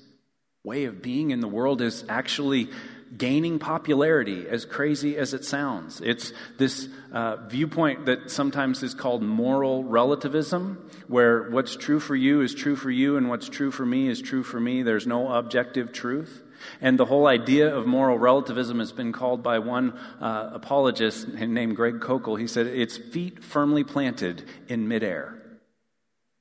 way 0.64 0.84
of 0.84 1.00
being 1.00 1.30
in 1.30 1.40
the 1.40 1.48
world 1.48 1.80
is 1.80 2.04
actually 2.08 2.68
gaining 3.16 3.58
popularity, 3.58 4.46
as 4.48 4.64
crazy 4.64 5.16
as 5.16 5.34
it 5.34 5.44
sounds. 5.44 6.00
It's 6.00 6.32
this 6.58 6.88
uh, 7.12 7.36
viewpoint 7.48 8.06
that 8.06 8.30
sometimes 8.30 8.82
is 8.82 8.94
called 8.94 9.22
moral 9.22 9.82
relativism, 9.82 10.88
where 11.08 11.50
what's 11.50 11.74
true 11.74 11.98
for 11.98 12.14
you 12.14 12.40
is 12.40 12.54
true 12.54 12.76
for 12.76 12.90
you, 12.90 13.16
and 13.16 13.28
what's 13.28 13.48
true 13.48 13.72
for 13.72 13.84
me 13.84 14.08
is 14.08 14.22
true 14.22 14.44
for 14.44 14.60
me. 14.60 14.82
There's 14.82 15.06
no 15.06 15.32
objective 15.32 15.92
truth. 15.92 16.42
And 16.80 16.98
the 16.98 17.06
whole 17.06 17.26
idea 17.26 17.74
of 17.74 17.86
moral 17.86 18.18
relativism 18.18 18.78
has 18.78 18.92
been 18.92 19.12
called 19.12 19.42
by 19.42 19.58
one 19.58 19.98
uh, 20.20 20.50
apologist 20.52 21.26
named 21.26 21.74
Greg 21.74 22.00
Koukl. 22.00 22.38
He 22.38 22.46
said 22.46 22.66
it's 22.66 22.96
feet 22.98 23.42
firmly 23.42 23.82
planted 23.82 24.44
in 24.68 24.86
midair. 24.86 25.39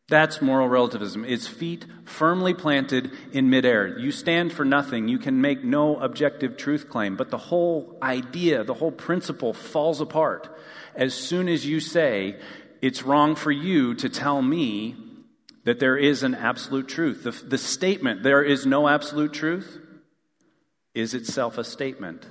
That's 0.09 0.41
moral 0.41 0.67
relativism. 0.67 1.23
It's 1.23 1.47
feet 1.47 1.85
firmly 2.03 2.53
planted 2.53 3.11
in 3.31 3.49
midair. 3.49 3.99
You 3.99 4.11
stand 4.11 4.51
for 4.51 4.65
nothing. 4.65 5.07
You 5.07 5.19
can 5.19 5.39
make 5.39 5.63
no 5.63 5.97
objective 5.97 6.57
truth 6.57 6.89
claim. 6.89 7.15
But 7.15 7.29
the 7.29 7.37
whole 7.37 7.97
idea, 8.01 8.63
the 8.63 8.73
whole 8.73 8.91
principle 8.91 9.53
falls 9.53 10.01
apart 10.01 10.49
as 10.95 11.13
soon 11.13 11.47
as 11.47 11.65
you 11.65 11.79
say, 11.79 12.35
it's 12.81 13.03
wrong 13.03 13.35
for 13.35 13.51
you 13.51 13.95
to 13.95 14.09
tell 14.09 14.41
me 14.41 14.95
that 15.63 15.79
there 15.79 15.97
is 15.97 16.23
an 16.23 16.35
absolute 16.35 16.87
truth. 16.87 17.23
The, 17.23 17.31
the 17.31 17.57
statement, 17.57 18.23
there 18.23 18.43
is 18.43 18.65
no 18.65 18.87
absolute 18.87 19.33
truth, 19.33 19.79
is 20.93 21.13
itself 21.13 21.57
a 21.57 21.63
statement 21.63 22.25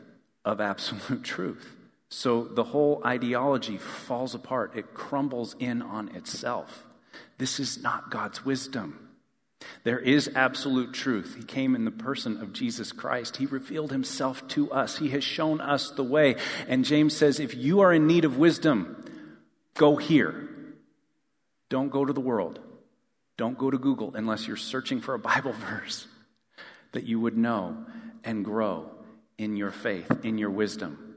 of 0.45 0.61
absolute 0.61 1.23
truth. 1.35 1.77
So 2.11 2.45
the 2.45 2.65
whole 2.65 3.03
ideology 3.05 3.77
falls 3.79 4.35
apart, 4.35 4.77
it 4.77 4.95
crumbles 4.95 5.55
in 5.59 5.83
on 5.83 6.15
itself. 6.15 6.85
This 7.39 7.61
is 7.61 7.83
not 7.83 8.11
God's 8.11 8.45
wisdom. 8.45 9.09
There 9.85 9.99
is 9.99 10.31
absolute 10.35 10.93
truth. 10.93 11.35
He 11.37 11.45
came 11.45 11.75
in 11.75 11.85
the 11.85 11.91
person 11.91 12.41
of 12.41 12.53
Jesus 12.53 12.93
Christ. 12.93 13.37
He 13.37 13.47
revealed 13.47 13.91
himself 13.91 14.47
to 14.49 14.71
us. 14.71 14.99
He 14.99 15.09
has 15.11 15.25
shown 15.25 15.61
us 15.61 15.91
the 15.91 16.05
way. 16.05 16.37
And 16.69 16.85
James 16.85 17.17
says 17.17 17.41
if 17.41 17.57
you 17.57 17.81
are 17.81 17.93
in 17.93 18.07
need 18.07 18.25
of 18.25 18.39
wisdom, 18.39 19.05
go 19.75 19.97
here. 19.97 20.49
Don't 21.69 21.91
go 21.91 22.05
to 22.05 22.13
the 22.13 22.21
world. 22.21 22.61
Don't 23.37 23.59
go 23.59 23.71
to 23.71 23.79
Google 23.79 24.15
unless 24.15 24.47
you're 24.47 24.57
searching 24.57 25.01
for 25.01 25.15
a 25.15 25.19
Bible 25.19 25.53
verse 25.71 26.07
that 26.93 27.05
you 27.05 27.21
would 27.21 27.37
know 27.37 27.85
and 28.25 28.45
grow 28.45 28.91
in 29.37 29.57
your 29.57 29.71
faith, 29.71 30.11
in 30.25 30.39
your 30.39 30.51
wisdom. 30.51 31.08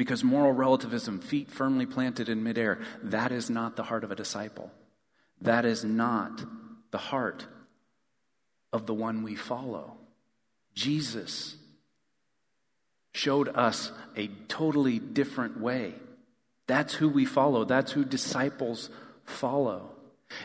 Because 0.00 0.24
moral 0.24 0.52
relativism, 0.52 1.20
feet 1.20 1.50
firmly 1.50 1.84
planted 1.84 2.30
in 2.30 2.42
midair, 2.42 2.80
that 3.02 3.32
is 3.32 3.50
not 3.50 3.76
the 3.76 3.82
heart 3.82 4.02
of 4.02 4.10
a 4.10 4.16
disciple. 4.16 4.72
That 5.42 5.66
is 5.66 5.84
not 5.84 6.42
the 6.90 6.96
heart 6.96 7.44
of 8.72 8.86
the 8.86 8.94
one 8.94 9.22
we 9.22 9.34
follow. 9.34 9.98
Jesus 10.74 11.54
showed 13.12 13.50
us 13.50 13.92
a 14.16 14.28
totally 14.48 14.98
different 14.98 15.60
way. 15.60 15.92
That's 16.66 16.94
who 16.94 17.10
we 17.10 17.26
follow, 17.26 17.64
that's 17.64 17.92
who 17.92 18.02
disciples 18.02 18.88
follow. 19.26 19.89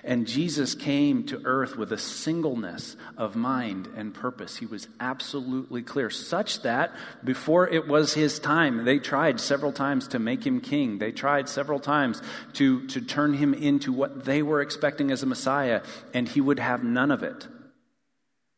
And 0.04 0.28
Jesus 0.28 0.76
came 0.76 1.26
to 1.26 1.42
earth 1.46 1.78
with 1.78 1.92
a 1.92 1.98
singleness 1.98 2.96
of 3.18 3.36
mind 3.36 3.88
and 3.96 4.14
purpose. 4.14 4.58
He 4.58 4.66
was 4.66 4.88
absolutely 5.00 5.82
clear, 5.82 6.10
such 6.10 6.62
that 6.64 6.96
before 7.24 7.68
it 7.68 7.88
was 7.88 8.14
his 8.14 8.40
time, 8.40 8.86
they 8.86 9.00
tried 9.00 9.40
several 9.40 9.72
times 9.72 10.08
to 10.10 10.20
make 10.20 10.46
him 10.46 10.62
king. 10.62 10.98
They 10.98 11.12
tried 11.12 11.50
several 11.50 11.80
times 11.80 12.22
to, 12.54 12.88
to 12.88 13.02
turn 13.02 13.34
him 13.36 13.54
into 13.54 13.94
what 13.94 14.26
they 14.26 14.42
were 14.42 14.62
expecting 14.62 15.12
as 15.12 15.24
a 15.24 15.28
Messiah, 15.28 15.82
and 16.14 16.28
he 16.28 16.42
would 16.42 16.60
have 16.60 16.84
none 16.84 17.12
of 17.12 17.24
it. 17.24 17.48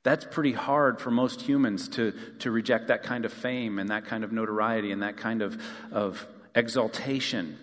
That's 0.04 0.26
pretty 0.26 0.54
hard 0.54 1.02
for 1.02 1.12
most 1.12 1.42
humans 1.42 1.90
to, 1.90 2.14
to 2.40 2.52
reject 2.52 2.88
that 2.88 3.04
kind 3.04 3.26
of 3.26 3.34
fame 3.34 3.78
and 3.78 3.90
that 3.90 4.06
kind 4.06 4.24
of 4.24 4.32
notoriety 4.32 4.92
and 4.92 5.04
that 5.04 5.18
kind 5.18 5.42
of, 5.42 5.62
of 5.92 6.26
exaltation. 6.56 7.58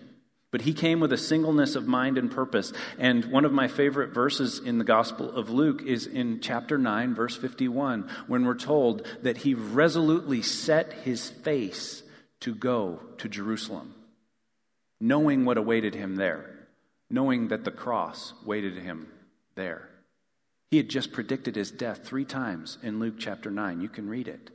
But 0.55 0.61
he 0.61 0.73
came 0.73 1.01
with 1.01 1.11
a 1.11 1.17
singleness 1.17 1.75
of 1.75 1.85
mind 1.85 2.17
and 2.17 2.31
purpose. 2.31 2.71
And 2.97 3.25
one 3.25 3.43
of 3.43 3.51
my 3.51 3.67
favorite 3.67 4.13
verses 4.13 4.57
in 4.57 4.77
the 4.77 4.85
Gospel 4.85 5.29
of 5.29 5.49
Luke 5.49 5.83
is 5.83 6.07
in 6.07 6.39
chapter 6.39 6.77
9, 6.77 7.13
verse 7.13 7.35
51, 7.35 8.09
when 8.27 8.45
we're 8.45 8.55
told 8.55 9.05
that 9.21 9.35
he 9.35 9.53
resolutely 9.53 10.41
set 10.41 10.93
his 10.93 11.29
face 11.29 12.03
to 12.39 12.55
go 12.55 13.01
to 13.17 13.27
Jerusalem, 13.27 13.95
knowing 15.01 15.43
what 15.43 15.57
awaited 15.57 15.93
him 15.93 16.15
there, 16.15 16.69
knowing 17.09 17.49
that 17.49 17.65
the 17.65 17.69
cross 17.71 18.31
waited 18.45 18.77
him 18.77 19.07
there. 19.55 19.89
He 20.71 20.77
had 20.77 20.87
just 20.87 21.11
predicted 21.11 21.57
his 21.57 21.69
death 21.69 22.05
three 22.05 22.23
times 22.23 22.77
in 22.81 23.01
Luke 23.01 23.15
chapter 23.19 23.51
9. 23.51 23.81
You 23.81 23.89
can 23.89 24.07
read 24.07 24.29
it. 24.29 24.51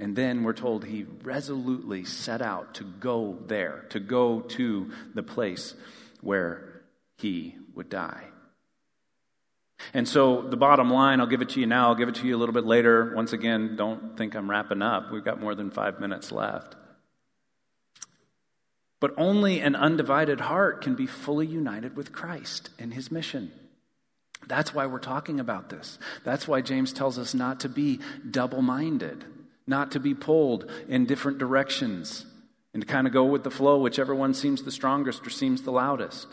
And 0.00 0.14
then 0.14 0.44
we're 0.44 0.52
told 0.52 0.84
he 0.84 1.06
resolutely 1.22 2.04
set 2.04 2.40
out 2.40 2.74
to 2.74 2.84
go 2.84 3.38
there, 3.46 3.86
to 3.90 3.98
go 3.98 4.40
to 4.40 4.92
the 5.14 5.22
place 5.24 5.74
where 6.20 6.82
he 7.16 7.56
would 7.74 7.88
die. 7.88 8.24
And 9.94 10.08
so, 10.08 10.42
the 10.42 10.56
bottom 10.56 10.90
line, 10.90 11.20
I'll 11.20 11.26
give 11.26 11.40
it 11.40 11.50
to 11.50 11.60
you 11.60 11.66
now, 11.66 11.88
I'll 11.88 11.94
give 11.94 12.08
it 12.08 12.16
to 12.16 12.26
you 12.26 12.36
a 12.36 12.38
little 12.38 12.52
bit 12.52 12.64
later. 12.64 13.12
Once 13.14 13.32
again, 13.32 13.76
don't 13.76 14.16
think 14.16 14.34
I'm 14.34 14.50
wrapping 14.50 14.82
up. 14.82 15.10
We've 15.10 15.24
got 15.24 15.40
more 15.40 15.54
than 15.54 15.70
five 15.70 16.00
minutes 16.00 16.32
left. 16.32 16.74
But 19.00 19.14
only 19.16 19.60
an 19.60 19.76
undivided 19.76 20.40
heart 20.40 20.82
can 20.82 20.96
be 20.96 21.06
fully 21.06 21.46
united 21.46 21.96
with 21.96 22.12
Christ 22.12 22.70
and 22.78 22.94
his 22.94 23.12
mission. 23.12 23.52
That's 24.46 24.74
why 24.74 24.86
we're 24.86 24.98
talking 24.98 25.38
about 25.38 25.68
this. 25.68 25.98
That's 26.24 26.48
why 26.48 26.60
James 26.60 26.92
tells 26.92 27.18
us 27.18 27.34
not 27.34 27.60
to 27.60 27.68
be 27.68 28.00
double 28.28 28.62
minded, 28.62 29.24
not 29.68 29.92
to 29.92 30.00
be 30.00 30.14
pulled 30.14 30.70
in 30.88 31.06
different 31.06 31.38
directions, 31.38 32.26
and 32.72 32.82
to 32.82 32.86
kind 32.86 33.06
of 33.06 33.12
go 33.12 33.24
with 33.24 33.44
the 33.44 33.50
flow, 33.50 33.78
whichever 33.78 34.14
one 34.14 34.34
seems 34.34 34.62
the 34.62 34.72
strongest 34.72 35.26
or 35.26 35.30
seems 35.30 35.62
the 35.62 35.72
loudest. 35.72 36.28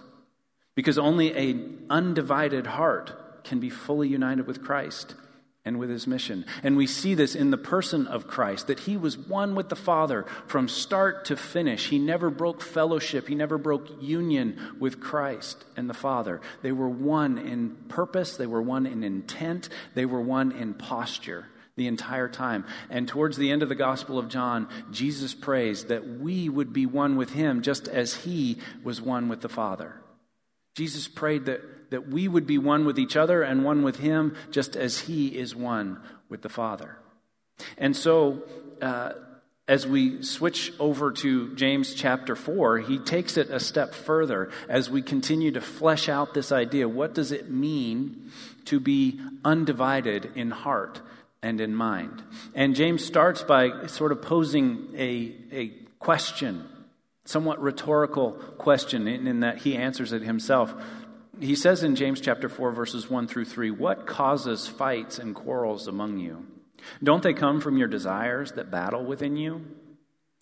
Because 0.75 0.97
only 0.97 1.33
an 1.33 1.85
undivided 1.89 2.67
heart 2.67 3.43
can 3.43 3.59
be 3.59 3.69
fully 3.69 4.09
united 4.09 4.45
with 4.45 4.61
Christ 4.61 5.15
and 5.63 5.79
with 5.79 5.89
his 5.89 6.05
mission. 6.05 6.45
And 6.61 6.77
we 6.77 6.85
see 6.85 7.15
this 7.15 7.33
in 7.33 7.49
the 7.49 7.57
person 7.57 8.05
of 8.05 8.27
Christ, 8.27 8.67
that 8.67 8.81
he 8.81 8.95
was 8.97 9.17
one 9.17 9.55
with 9.55 9.69
the 9.69 9.75
Father 9.75 10.25
from 10.45 10.67
start 10.67 11.25
to 11.25 11.35
finish. 11.35 11.89
He 11.89 11.97
never 11.97 12.29
broke 12.29 12.61
fellowship, 12.61 13.27
he 13.27 13.35
never 13.35 13.57
broke 13.57 13.89
union 14.01 14.59
with 14.79 14.99
Christ 14.99 15.63
and 15.75 15.89
the 15.89 15.95
Father. 15.95 16.41
They 16.61 16.71
were 16.71 16.89
one 16.89 17.37
in 17.37 17.71
purpose, 17.87 18.37
they 18.37 18.45
were 18.45 18.61
one 18.61 18.85
in 18.85 19.03
intent, 19.03 19.69
they 19.95 20.05
were 20.05 20.21
one 20.21 20.51
in 20.51 20.75
posture 20.75 21.47
the 21.75 21.87
entire 21.87 22.29
time. 22.29 22.65
And 22.89 23.07
towards 23.07 23.37
the 23.37 23.51
end 23.51 23.63
of 23.63 23.69
the 23.69 23.75
Gospel 23.75 24.17
of 24.17 24.29
John, 24.29 24.67
Jesus 24.91 25.33
prays 25.33 25.85
that 25.85 26.19
we 26.19 26.49
would 26.49 26.71
be 26.71 26.85
one 26.85 27.15
with 27.15 27.31
him 27.31 27.61
just 27.61 27.87
as 27.87 28.15
he 28.15 28.57
was 28.83 29.01
one 29.01 29.27
with 29.27 29.41
the 29.41 29.49
Father. 29.49 29.95
Jesus 30.75 31.07
prayed 31.07 31.45
that 31.45 31.61
that 31.89 32.09
we 32.09 32.27
would 32.27 32.47
be 32.47 32.57
one 32.57 32.85
with 32.85 32.99
each 32.99 33.15
other 33.15 33.41
and 33.41 33.63
one 33.63 33.83
with 33.83 33.99
Him, 33.99 34.35
just 34.51 34.75
as 34.75 35.01
He 35.01 35.27
is 35.27 35.55
one 35.55 35.99
with 36.29 36.41
the 36.41 36.49
Father. 36.49 36.97
And 37.77 37.95
so, 37.95 38.43
uh, 38.81 39.13
as 39.67 39.87
we 39.87 40.21
switch 40.21 40.73
over 40.77 41.11
to 41.11 41.55
James 41.55 41.95
chapter 41.95 42.35
4, 42.35 42.79
he 42.79 42.99
takes 42.99 43.35
it 43.35 43.49
a 43.49 43.59
step 43.59 43.95
further 43.95 44.51
as 44.69 44.91
we 44.91 45.01
continue 45.01 45.51
to 45.51 45.61
flesh 45.61 46.07
out 46.07 46.35
this 46.35 46.51
idea. 46.51 46.87
What 46.87 47.15
does 47.15 47.31
it 47.31 47.49
mean 47.49 48.31
to 48.65 48.79
be 48.79 49.19
undivided 49.43 50.31
in 50.35 50.51
heart 50.51 51.01
and 51.45 51.61
in 51.61 51.75
mind? 51.75 52.23
And 52.53 52.75
James 52.75 53.05
starts 53.05 53.43
by 53.43 53.87
sort 53.87 54.11
of 54.11 54.21
posing 54.21 54.89
a, 54.97 55.35
a 55.51 55.67
question, 55.99 56.67
somewhat 57.23 57.61
rhetorical 57.61 58.33
question, 58.57 59.07
in, 59.07 59.27
in 59.27 59.39
that 59.41 59.59
he 59.59 59.75
answers 59.75 60.11
it 60.11 60.23
himself 60.23 60.73
he 61.39 61.55
says 61.55 61.83
in 61.83 61.95
James 61.95 62.21
chapter 62.21 62.47
4 62.47 62.71
verses 62.71 63.09
1 63.09 63.27
through 63.27 63.45
3, 63.45 63.71
"What 63.71 64.05
causes 64.05 64.67
fights 64.67 65.19
and 65.19 65.35
quarrels 65.35 65.87
among 65.87 66.17
you? 66.17 66.45
Don't 67.03 67.23
they 67.23 67.33
come 67.33 67.59
from 67.59 67.77
your 67.77 67.87
desires 67.87 68.53
that 68.53 68.71
battle 68.71 69.03
within 69.03 69.35
you? 69.35 69.65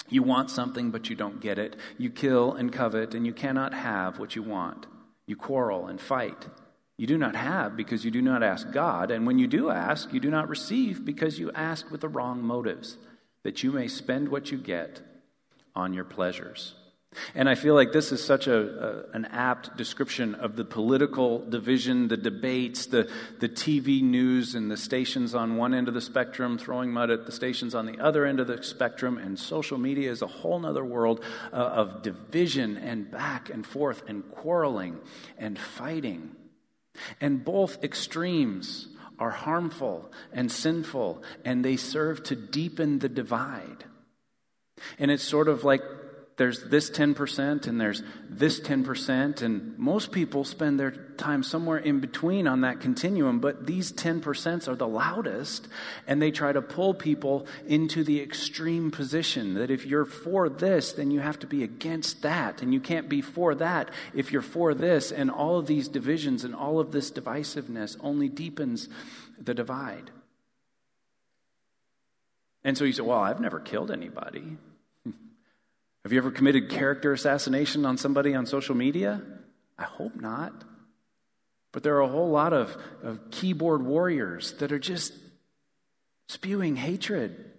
You 0.10 0.24
want 0.24 0.50
something 0.50 0.92
but 0.92 1.10
you 1.10 1.16
don't 1.16 1.40
get 1.40 1.58
it. 1.58 1.76
You 1.98 2.10
kill 2.10 2.54
and 2.54 2.72
covet 2.72 3.16
and 3.16 3.26
you 3.26 3.34
cannot 3.34 3.74
have 3.74 4.20
what 4.20 4.36
you 4.36 4.44
want. 4.44 4.86
You 5.26 5.36
quarrel 5.36 5.88
and 5.88 6.00
fight. 6.00 6.48
You 6.98 7.08
do 7.08 7.18
not 7.18 7.36
have 7.36 7.76
because 7.76 8.06
you 8.06 8.12
do 8.12 8.22
not 8.22 8.44
ask 8.44 8.72
God, 8.72 9.10
and 9.10 9.26
when 9.26 9.40
you 9.40 9.48
do 9.48 9.70
ask, 9.70 10.14
you 10.14 10.20
do 10.20 10.30
not 10.30 10.50
receive 10.50 11.04
because 11.04 11.40
you 11.40 11.52
ask 11.54 11.90
with 11.90 12.02
the 12.02 12.08
wrong 12.08 12.42
motives, 12.42 12.98
that 13.44 13.64
you 13.64 13.72
may 13.72 13.88
spend 13.88 14.30
what 14.30 14.52
you 14.52 14.58
get 14.58 15.02
on 15.76 15.94
your 15.94 16.06
pleasures." 16.06 16.76
And 17.36 17.50
I 17.50 17.56
feel 17.56 17.76
like 17.76 17.92
this 17.92 18.12
is 18.12 18.24
such 18.24 18.48
a, 18.48 18.58
a, 18.58 19.16
an 19.16 19.26
apt 19.26 19.78
description 19.78 20.36
of 20.36 20.56
the 20.56 20.66
political 20.66 21.46
division, 21.48 22.08
the 22.08 22.18
debates, 22.18 22.88
the, 22.88 23.10
the 23.40 23.50
TV 23.50 24.02
news, 24.02 24.56
and 24.56 24.70
the 24.70 24.78
stations 24.78 25.36
on 25.36 25.58
one 25.58 25.74
end 25.74 25.88
of 25.88 25.94
the 25.94 26.02
spectrum 26.02 26.58
throwing 26.58 26.92
mud 26.92 27.10
at 27.10 27.26
the 27.26 27.32
stations 27.32 27.76
on 27.76 27.86
the 27.86 28.00
other 28.00 28.26
end 28.26 28.40
of 28.40 28.48
the 28.48 28.64
spectrum. 28.64 29.18
And 29.18 29.38
social 29.38 29.78
media 29.78 30.12
is 30.12 30.22
a 30.22 30.28
whole 30.28 30.66
other 30.66 30.86
world 30.86 31.24
uh, 31.52 31.56
of 31.56 32.02
division 32.02 32.78
and 32.78 33.10
back 33.10 33.50
and 33.50 33.66
forth 33.66 34.04
and 34.08 34.30
quarreling 34.32 35.00
and 35.38 35.58
fighting. 35.58 36.36
And 37.20 37.44
both 37.44 37.84
extremes 37.84 38.88
are 39.20 39.32
harmful 39.32 40.12
and 40.32 40.52
sinful, 40.52 41.24
and 41.46 41.64
they 41.64 41.78
serve 41.78 42.24
to 42.24 42.36
deepen 42.36 43.00
the 43.00 43.10
divide. 43.10 43.86
And 45.00 45.12
it's 45.12 45.24
sort 45.24 45.48
of 45.48 45.64
like 45.64 45.82
there's 46.36 46.64
this 46.64 46.90
10% 46.90 47.68
and 47.68 47.80
there's 47.80 48.02
this 48.28 48.60
10%, 48.60 49.42
and 49.42 49.78
most 49.78 50.12
people 50.12 50.44
spend 50.44 50.80
their 50.80 50.92
time 50.92 51.44
somewhere 51.44 51.78
in 51.78 52.00
between 52.00 52.48
on 52.48 52.62
that 52.62 52.80
continuum, 52.80 53.40
but 53.40 53.68
these 53.68 53.92
10% 53.92 54.68
are 54.68 54.76
the 54.76 54.88
loudest, 54.88 55.68
and 56.08 56.20
they 56.20 56.32
try 56.32 56.52
to 56.52 56.62
pull 56.62 56.96
people 56.96 57.46
into 57.68 58.04
the 58.04 58.20
extreme 58.20 58.90
position 58.90 59.54
that 59.54 59.70
if 59.70 59.86
you're 59.86 60.06
for 60.06 60.50
this, 60.50 60.94
then 60.94 61.12
you 61.12 61.20
have 61.20 61.38
to 61.40 61.48
be 61.48 61.64
against 61.64 62.24
that, 62.24 62.64
and 62.64 62.74
you 62.74 62.80
can't 62.80 63.08
be 63.08 63.22
for 63.22 63.54
that 63.54 63.92
if 64.16 64.32
you're 64.32 64.42
for 64.42 64.74
this, 64.74 65.12
and 65.12 65.30
all 65.30 65.60
of 65.60 65.68
these 65.68 65.88
divisions 65.88 66.44
and 66.44 66.56
all 66.56 66.80
of 66.80 66.92
this 66.92 67.12
divisiveness 67.12 67.96
only 68.00 68.28
deepens 68.28 68.90
the 69.40 69.54
divide. 69.54 70.10
And 72.64 72.78
so 72.78 72.86
you 72.86 72.94
say, 72.94 73.04
Well, 73.04 73.20
I've 73.20 73.42
never 73.42 73.60
killed 73.60 73.92
anybody. 73.92 74.58
Have 76.04 76.12
you 76.12 76.18
ever 76.18 76.32
committed 76.32 76.70
character 76.70 77.14
assassination 77.14 77.86
on 77.86 77.98
somebody 77.98 78.36
on 78.36 78.46
social 78.46 78.76
media? 78.76 79.22
I 79.78 79.84
hope 79.84 80.20
not. 80.20 80.64
But 81.72 81.84
there 81.84 81.96
are 81.96 82.02
a 82.02 82.08
whole 82.08 82.30
lot 82.30 82.54
of, 82.54 82.78
of 83.02 83.32
keyboard 83.32 83.84
warriors 83.84 84.54
that 84.54 84.72
are 84.72 84.80
just 84.80 85.14
spewing 86.28 86.76
hatred 86.76 87.52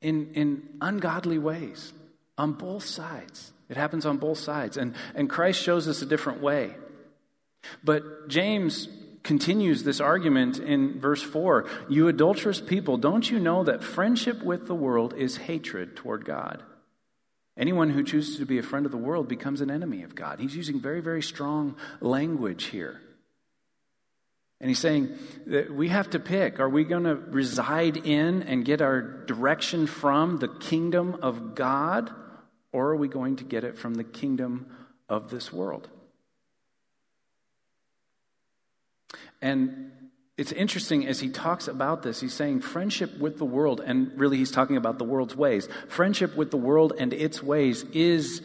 in, 0.00 0.32
in 0.34 0.62
ungodly 0.80 1.38
ways 1.38 1.92
on 2.38 2.52
both 2.52 2.84
sides. 2.84 3.52
It 3.68 3.76
happens 3.76 4.06
on 4.06 4.16
both 4.16 4.38
sides. 4.38 4.76
And, 4.76 4.94
and 5.14 5.28
Christ 5.28 5.62
shows 5.62 5.86
us 5.86 6.02
a 6.02 6.06
different 6.06 6.40
way. 6.40 6.74
But 7.84 8.28
James 8.28 8.88
continues 9.22 9.84
this 9.84 10.00
argument 10.00 10.58
in 10.58 10.98
verse 10.98 11.22
4 11.22 11.68
You 11.88 12.08
adulterous 12.08 12.60
people, 12.60 12.96
don't 12.96 13.30
you 13.30 13.38
know 13.38 13.62
that 13.62 13.84
friendship 13.84 14.42
with 14.42 14.66
the 14.66 14.74
world 14.74 15.12
is 15.14 15.36
hatred 15.36 15.96
toward 15.96 16.24
God? 16.24 16.62
Anyone 17.60 17.90
who 17.90 18.02
chooses 18.02 18.38
to 18.38 18.46
be 18.46 18.56
a 18.56 18.62
friend 18.62 18.86
of 18.86 18.92
the 18.92 18.98
world 18.98 19.28
becomes 19.28 19.60
an 19.60 19.70
enemy 19.70 20.02
of 20.02 20.14
God. 20.14 20.40
He's 20.40 20.56
using 20.56 20.80
very, 20.80 21.00
very 21.00 21.20
strong 21.20 21.76
language 22.00 22.64
here. 22.64 23.02
And 24.62 24.70
he's 24.70 24.78
saying 24.78 25.10
that 25.46 25.70
we 25.70 25.88
have 25.88 26.08
to 26.10 26.18
pick. 26.18 26.58
Are 26.58 26.70
we 26.70 26.84
going 26.84 27.04
to 27.04 27.16
reside 27.16 27.98
in 27.98 28.42
and 28.44 28.64
get 28.64 28.80
our 28.80 29.02
direction 29.02 29.86
from 29.86 30.38
the 30.38 30.48
kingdom 30.48 31.18
of 31.20 31.54
God, 31.54 32.10
or 32.72 32.92
are 32.92 32.96
we 32.96 33.08
going 33.08 33.36
to 33.36 33.44
get 33.44 33.62
it 33.62 33.76
from 33.76 33.94
the 33.94 34.04
kingdom 34.04 34.66
of 35.06 35.28
this 35.28 35.52
world? 35.52 35.86
And 39.42 39.92
it's 40.40 40.52
interesting 40.52 41.06
as 41.06 41.20
he 41.20 41.28
talks 41.28 41.68
about 41.68 42.02
this, 42.02 42.22
he's 42.22 42.32
saying 42.32 42.62
friendship 42.62 43.18
with 43.18 43.36
the 43.36 43.44
world, 43.44 43.82
and 43.84 44.10
really 44.18 44.38
he's 44.38 44.50
talking 44.50 44.78
about 44.78 44.96
the 44.96 45.04
world's 45.04 45.36
ways. 45.36 45.68
Friendship 45.86 46.34
with 46.34 46.50
the 46.50 46.56
world 46.56 46.94
and 46.98 47.12
its 47.12 47.42
ways 47.42 47.82
is 47.92 48.40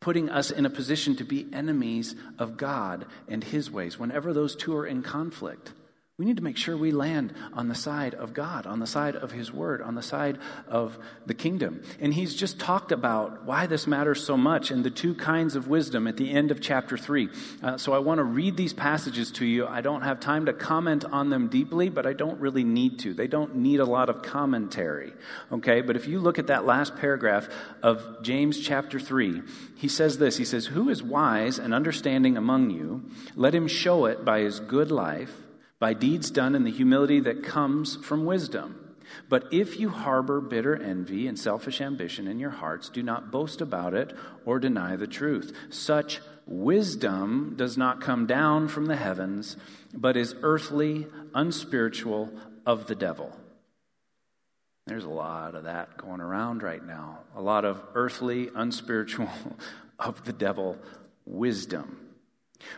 putting 0.00 0.28
us 0.28 0.50
in 0.50 0.66
a 0.66 0.70
position 0.70 1.14
to 1.14 1.22
be 1.22 1.46
enemies 1.52 2.16
of 2.36 2.56
God 2.56 3.06
and 3.28 3.44
his 3.44 3.70
ways 3.70 3.96
whenever 3.96 4.32
those 4.32 4.56
two 4.56 4.74
are 4.74 4.84
in 4.84 5.04
conflict. 5.04 5.72
We 6.16 6.24
need 6.24 6.36
to 6.36 6.44
make 6.44 6.56
sure 6.56 6.76
we 6.76 6.92
land 6.92 7.34
on 7.54 7.66
the 7.66 7.74
side 7.74 8.14
of 8.14 8.34
God, 8.34 8.68
on 8.68 8.78
the 8.78 8.86
side 8.86 9.16
of 9.16 9.32
His 9.32 9.52
Word, 9.52 9.82
on 9.82 9.96
the 9.96 10.02
side 10.02 10.38
of 10.68 10.96
the 11.26 11.34
kingdom. 11.34 11.82
And 11.98 12.14
He's 12.14 12.36
just 12.36 12.60
talked 12.60 12.92
about 12.92 13.44
why 13.44 13.66
this 13.66 13.88
matters 13.88 14.24
so 14.24 14.36
much 14.36 14.70
in 14.70 14.84
the 14.84 14.90
two 14.90 15.16
kinds 15.16 15.56
of 15.56 15.66
wisdom 15.66 16.06
at 16.06 16.16
the 16.16 16.30
end 16.30 16.52
of 16.52 16.60
chapter 16.60 16.96
3. 16.96 17.30
Uh, 17.60 17.78
so 17.78 17.94
I 17.94 17.98
want 17.98 18.18
to 18.18 18.22
read 18.22 18.56
these 18.56 18.72
passages 18.72 19.32
to 19.32 19.44
you. 19.44 19.66
I 19.66 19.80
don't 19.80 20.02
have 20.02 20.20
time 20.20 20.46
to 20.46 20.52
comment 20.52 21.04
on 21.04 21.30
them 21.30 21.48
deeply, 21.48 21.88
but 21.88 22.06
I 22.06 22.12
don't 22.12 22.38
really 22.38 22.62
need 22.62 23.00
to. 23.00 23.12
They 23.12 23.26
don't 23.26 23.56
need 23.56 23.80
a 23.80 23.84
lot 23.84 24.08
of 24.08 24.22
commentary. 24.22 25.14
Okay? 25.50 25.80
But 25.80 25.96
if 25.96 26.06
you 26.06 26.20
look 26.20 26.38
at 26.38 26.46
that 26.46 26.64
last 26.64 26.94
paragraph 26.94 27.48
of 27.82 28.22
James 28.22 28.60
chapter 28.60 29.00
3, 29.00 29.42
he 29.74 29.88
says 29.88 30.18
this 30.18 30.36
He 30.36 30.44
says, 30.44 30.66
Who 30.66 30.90
is 30.90 31.02
wise 31.02 31.58
and 31.58 31.74
understanding 31.74 32.36
among 32.36 32.70
you? 32.70 33.02
Let 33.34 33.52
him 33.52 33.66
show 33.66 34.04
it 34.04 34.24
by 34.24 34.42
his 34.42 34.60
good 34.60 34.92
life 34.92 35.40
by 35.84 35.92
deeds 35.92 36.30
done 36.30 36.54
in 36.54 36.64
the 36.64 36.70
humility 36.70 37.20
that 37.20 37.42
comes 37.44 37.96
from 37.96 38.24
wisdom. 38.24 38.96
But 39.28 39.52
if 39.52 39.78
you 39.78 39.90
harbor 39.90 40.40
bitter 40.40 40.74
envy 40.74 41.26
and 41.26 41.38
selfish 41.38 41.82
ambition 41.82 42.26
in 42.26 42.38
your 42.38 42.52
hearts, 42.52 42.88
do 42.88 43.02
not 43.02 43.30
boast 43.30 43.60
about 43.60 43.92
it 43.92 44.16
or 44.46 44.58
deny 44.58 44.96
the 44.96 45.06
truth. 45.06 45.54
Such 45.68 46.22
wisdom 46.46 47.52
does 47.58 47.76
not 47.76 48.00
come 48.00 48.24
down 48.24 48.68
from 48.68 48.86
the 48.86 48.96
heavens, 48.96 49.58
but 49.92 50.16
is 50.16 50.34
earthly, 50.40 51.06
unspiritual, 51.34 52.32
of 52.64 52.86
the 52.86 52.94
devil. 52.94 53.38
There's 54.86 55.04
a 55.04 55.10
lot 55.10 55.54
of 55.54 55.64
that 55.64 55.98
going 55.98 56.22
around 56.22 56.62
right 56.62 56.82
now. 56.82 57.18
A 57.36 57.42
lot 57.42 57.66
of 57.66 57.78
earthly, 57.92 58.48
unspiritual, 58.54 59.28
of 59.98 60.24
the 60.24 60.32
devil 60.32 60.78
wisdom. 61.26 62.03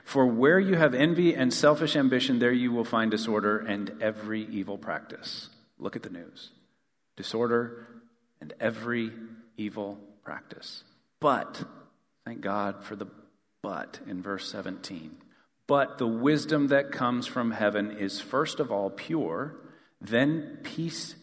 For 0.05 0.27
where 0.27 0.59
you 0.59 0.77
have 0.77 0.95
envy 0.95 1.35
and 1.35 1.53
selfish 1.53 1.97
ambition, 1.97 2.39
there 2.39 2.53
you 2.53 2.73
will 2.73 2.85
find 2.85 3.11
disorder 3.11 3.59
and 3.59 3.93
every 4.01 4.43
evil 4.47 4.79
practice. 4.79 5.51
Look 5.79 5.97
at 5.97 6.03
the 6.03 6.11
news 6.11 6.51
disorder 7.17 7.87
and 8.41 8.53
every 8.61 9.11
evil 9.57 9.99
practice. 10.23 10.85
But, 11.19 11.65
thank 12.25 12.43
God 12.43 12.85
for 12.85 12.95
the 12.95 13.07
but 13.63 13.99
in 14.07 14.23
verse 14.23 14.49
17. 14.51 15.17
But 15.67 15.99
the 15.99 16.07
wisdom 16.07 16.69
that 16.69 16.93
comes 16.93 17.27
from 17.27 17.51
heaven 17.51 17.91
is 17.91 18.21
first 18.21 18.61
of 18.61 18.71
all 18.71 18.91
pure, 18.91 19.57
then 20.01 20.59
peace 20.63 21.17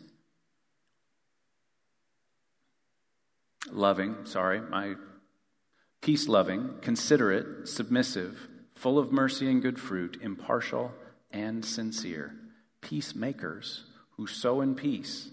loving, 3.72 4.26
sorry, 4.26 4.60
my 4.60 4.96
peace 6.02 6.28
loving, 6.28 6.74
considerate, 6.82 7.68
submissive, 7.68 8.50
full 8.84 9.00
of 9.00 9.14
mercy 9.14 9.50
and 9.50 9.62
good 9.62 9.80
fruit, 9.80 10.18
impartial 10.22 10.92
and 11.32 11.64
sincere, 11.64 12.36
peacemakers 12.82 13.86
who 14.18 14.28
sow 14.28 14.60
in 14.60 14.76
peace 14.76 15.30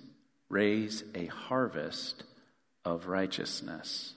raise 0.49 1.03
a 1.17 1.27
harvest 1.27 2.23
of 2.85 3.09
righteousness. 3.09 4.15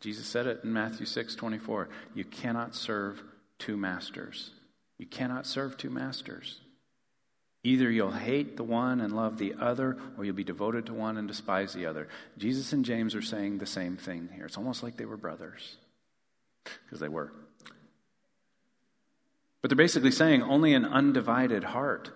Jesus 0.00 0.26
said 0.26 0.46
it 0.46 0.60
in 0.62 0.72
Matthew 0.72 1.06
6 1.06 1.34
24. 1.34 1.88
You 2.14 2.22
cannot 2.22 2.76
serve 2.76 3.24
two 3.58 3.76
masters. 3.76 4.52
You 4.98 5.06
cannot 5.06 5.44
serve 5.44 5.76
two 5.76 5.90
masters. 5.90 6.60
Either 7.64 7.90
you'll 7.90 8.12
hate 8.12 8.56
the 8.56 8.62
one 8.62 9.00
and 9.00 9.16
love 9.16 9.38
the 9.38 9.54
other, 9.58 9.96
or 10.16 10.24
you'll 10.24 10.36
be 10.36 10.44
devoted 10.44 10.86
to 10.86 10.94
one 10.94 11.16
and 11.16 11.26
despise 11.26 11.72
the 11.72 11.86
other. 11.86 12.06
Jesus 12.38 12.72
and 12.72 12.84
James 12.84 13.16
are 13.16 13.22
saying 13.22 13.58
the 13.58 13.66
same 13.66 13.96
thing 13.96 14.28
here. 14.32 14.46
It's 14.46 14.56
almost 14.56 14.84
like 14.84 14.96
they 14.96 15.04
were 15.04 15.16
brothers, 15.16 15.76
because 16.84 17.00
they 17.00 17.08
were. 17.08 17.32
But 19.62 19.70
they're 19.70 19.76
basically 19.76 20.12
saying 20.12 20.42
only 20.42 20.74
an 20.74 20.84
undivided 20.84 21.64
heart 21.64 22.10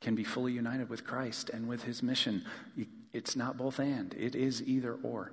can 0.00 0.14
be 0.14 0.24
fully 0.24 0.52
united 0.52 0.88
with 0.88 1.04
Christ 1.04 1.50
and 1.50 1.68
with 1.68 1.84
his 1.84 2.02
mission. 2.02 2.44
It's 3.12 3.36
not 3.36 3.56
both 3.56 3.78
and, 3.78 4.14
it 4.14 4.34
is 4.34 4.62
either 4.62 4.94
or. 5.02 5.32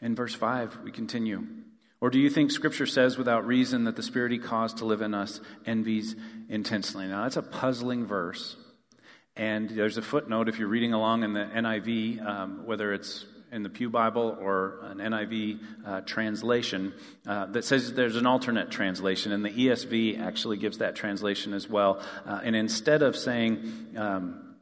In 0.00 0.14
verse 0.14 0.34
5, 0.34 0.80
we 0.84 0.92
continue. 0.92 1.46
Or 2.00 2.10
do 2.10 2.18
you 2.18 2.28
think 2.28 2.50
Scripture 2.50 2.86
says 2.86 3.16
without 3.16 3.46
reason 3.46 3.84
that 3.84 3.96
the 3.96 4.02
Spirit 4.02 4.32
He 4.32 4.38
caused 4.38 4.78
to 4.78 4.84
live 4.84 5.00
in 5.00 5.14
us 5.14 5.40
envies 5.64 6.14
intensely? 6.48 7.06
Now, 7.06 7.22
that's 7.22 7.36
a 7.36 7.42
puzzling 7.42 8.04
verse. 8.04 8.56
And 9.36 9.70
there's 9.70 9.96
a 9.96 10.02
footnote 10.02 10.48
if 10.48 10.58
you're 10.58 10.68
reading 10.68 10.92
along 10.92 11.24
in 11.24 11.32
the 11.32 11.44
NIV, 11.44 12.24
um, 12.24 12.66
whether 12.66 12.92
it's 12.92 13.24
in 13.54 13.62
the 13.62 13.68
Pew 13.68 13.88
Bible 13.88 14.36
or 14.40 14.80
an 14.82 14.98
NIV 14.98 15.60
uh, 15.86 16.00
translation 16.00 16.92
uh, 17.24 17.46
that 17.46 17.64
says 17.64 17.92
there's 17.92 18.16
an 18.16 18.26
alternate 18.26 18.68
translation, 18.68 19.30
and 19.30 19.44
the 19.44 19.50
ESV 19.50 20.20
actually 20.20 20.56
gives 20.56 20.78
that 20.78 20.96
translation 20.96 21.54
as 21.54 21.68
well. 21.68 22.02
Uh, 22.26 22.40
and 22.42 22.56
instead 22.56 23.00
of 23.00 23.14
saying 23.14 23.94
um, 23.96 24.56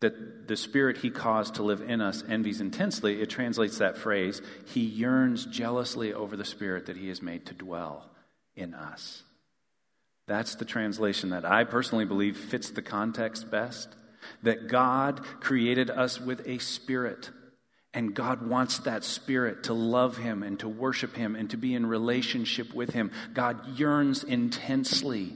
that 0.00 0.46
the 0.46 0.56
Spirit 0.56 0.98
He 0.98 1.10
caused 1.10 1.56
to 1.56 1.64
live 1.64 1.80
in 1.80 2.00
us 2.00 2.22
envies 2.28 2.60
intensely, 2.60 3.20
it 3.20 3.28
translates 3.28 3.78
that 3.78 3.98
phrase, 3.98 4.40
He 4.66 4.80
yearns 4.80 5.44
jealously 5.46 6.14
over 6.14 6.36
the 6.36 6.44
Spirit 6.44 6.86
that 6.86 6.96
He 6.96 7.08
has 7.08 7.20
made 7.20 7.46
to 7.46 7.54
dwell 7.54 8.10
in 8.54 8.74
us. 8.74 9.24
That's 10.28 10.54
the 10.54 10.64
translation 10.64 11.30
that 11.30 11.44
I 11.44 11.64
personally 11.64 12.04
believe 12.04 12.36
fits 12.36 12.70
the 12.70 12.82
context 12.82 13.50
best. 13.50 13.88
That 14.42 14.68
God 14.68 15.24
created 15.40 15.88
us 15.88 16.20
with 16.20 16.46
a 16.46 16.58
spirit 16.58 17.30
and 17.96 18.14
God 18.14 18.46
wants 18.46 18.80
that 18.80 19.04
spirit 19.04 19.64
to 19.64 19.72
love 19.72 20.18
Him 20.18 20.42
and 20.42 20.60
to 20.60 20.68
worship 20.68 21.16
Him 21.16 21.34
and 21.34 21.48
to 21.48 21.56
be 21.56 21.74
in 21.74 21.86
relationship 21.86 22.74
with 22.74 22.90
Him. 22.90 23.10
God 23.32 23.78
yearns 23.78 24.22
intensely, 24.22 25.34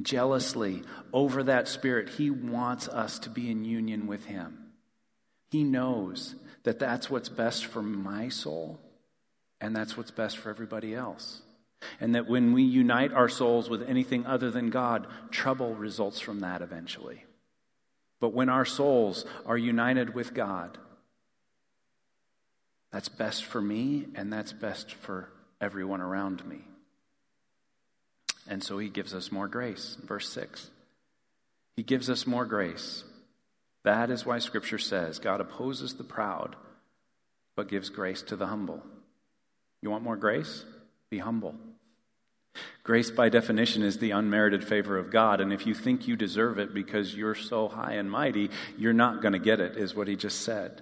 jealously 0.00 0.82
over 1.12 1.42
that 1.42 1.68
spirit. 1.68 2.08
He 2.08 2.30
wants 2.30 2.88
us 2.88 3.18
to 3.18 3.28
be 3.28 3.50
in 3.50 3.66
union 3.66 4.06
with 4.06 4.24
Him. 4.24 4.72
He 5.50 5.62
knows 5.62 6.34
that 6.62 6.78
that's 6.78 7.10
what's 7.10 7.28
best 7.28 7.66
for 7.66 7.82
my 7.82 8.30
soul 8.30 8.80
and 9.60 9.76
that's 9.76 9.94
what's 9.94 10.10
best 10.10 10.38
for 10.38 10.48
everybody 10.48 10.94
else. 10.94 11.42
And 12.00 12.14
that 12.14 12.26
when 12.26 12.54
we 12.54 12.62
unite 12.62 13.12
our 13.12 13.28
souls 13.28 13.68
with 13.68 13.86
anything 13.86 14.24
other 14.24 14.50
than 14.50 14.70
God, 14.70 15.06
trouble 15.30 15.74
results 15.74 16.18
from 16.18 16.40
that 16.40 16.62
eventually. 16.62 17.24
But 18.20 18.32
when 18.32 18.48
our 18.48 18.64
souls 18.64 19.26
are 19.44 19.58
united 19.58 20.14
with 20.14 20.32
God, 20.32 20.78
that's 22.94 23.08
best 23.08 23.44
for 23.44 23.60
me, 23.60 24.06
and 24.14 24.32
that's 24.32 24.52
best 24.52 24.94
for 24.94 25.28
everyone 25.60 26.00
around 26.00 26.46
me. 26.46 26.60
And 28.46 28.62
so 28.62 28.78
he 28.78 28.88
gives 28.88 29.12
us 29.12 29.32
more 29.32 29.48
grace. 29.48 29.96
Verse 30.04 30.28
6. 30.28 30.70
He 31.74 31.82
gives 31.82 32.08
us 32.08 32.24
more 32.24 32.44
grace. 32.44 33.02
That 33.82 34.10
is 34.10 34.24
why 34.24 34.38
Scripture 34.38 34.78
says 34.78 35.18
God 35.18 35.40
opposes 35.40 35.94
the 35.94 36.04
proud, 36.04 36.54
but 37.56 37.68
gives 37.68 37.90
grace 37.90 38.22
to 38.22 38.36
the 38.36 38.46
humble. 38.46 38.80
You 39.82 39.90
want 39.90 40.04
more 40.04 40.16
grace? 40.16 40.64
Be 41.10 41.18
humble. 41.18 41.56
Grace, 42.84 43.10
by 43.10 43.28
definition, 43.28 43.82
is 43.82 43.98
the 43.98 44.12
unmerited 44.12 44.62
favor 44.62 44.96
of 44.96 45.10
God. 45.10 45.40
And 45.40 45.52
if 45.52 45.66
you 45.66 45.74
think 45.74 46.06
you 46.06 46.14
deserve 46.14 46.60
it 46.60 46.72
because 46.72 47.12
you're 47.12 47.34
so 47.34 47.66
high 47.66 47.94
and 47.94 48.08
mighty, 48.08 48.50
you're 48.78 48.92
not 48.92 49.20
going 49.20 49.32
to 49.32 49.40
get 49.40 49.58
it, 49.58 49.76
is 49.76 49.96
what 49.96 50.06
he 50.06 50.14
just 50.14 50.42
said. 50.42 50.80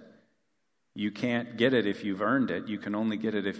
You 0.94 1.10
can't 1.10 1.56
get 1.56 1.74
it 1.74 1.86
if 1.86 2.04
you've 2.04 2.22
earned 2.22 2.50
it. 2.50 2.68
You 2.68 2.78
can 2.78 2.94
only 2.94 3.16
get 3.16 3.34
it 3.34 3.46
if 3.46 3.58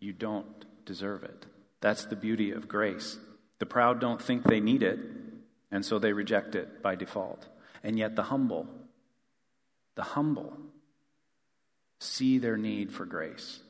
you 0.00 0.12
don't 0.12 0.64
deserve 0.84 1.22
it. 1.22 1.46
That's 1.80 2.04
the 2.04 2.16
beauty 2.16 2.50
of 2.50 2.68
grace. 2.68 3.18
The 3.58 3.66
proud 3.66 4.00
don't 4.00 4.20
think 4.20 4.44
they 4.44 4.60
need 4.60 4.82
it, 4.82 4.98
and 5.70 5.84
so 5.84 5.98
they 5.98 6.12
reject 6.12 6.54
it 6.54 6.82
by 6.82 6.94
default. 6.94 7.46
And 7.82 7.98
yet 7.98 8.16
the 8.16 8.24
humble, 8.24 8.66
the 9.94 10.02
humble, 10.02 10.56
see 12.00 12.38
their 12.38 12.56
need 12.56 12.92
for 12.92 13.04
grace 13.04 13.60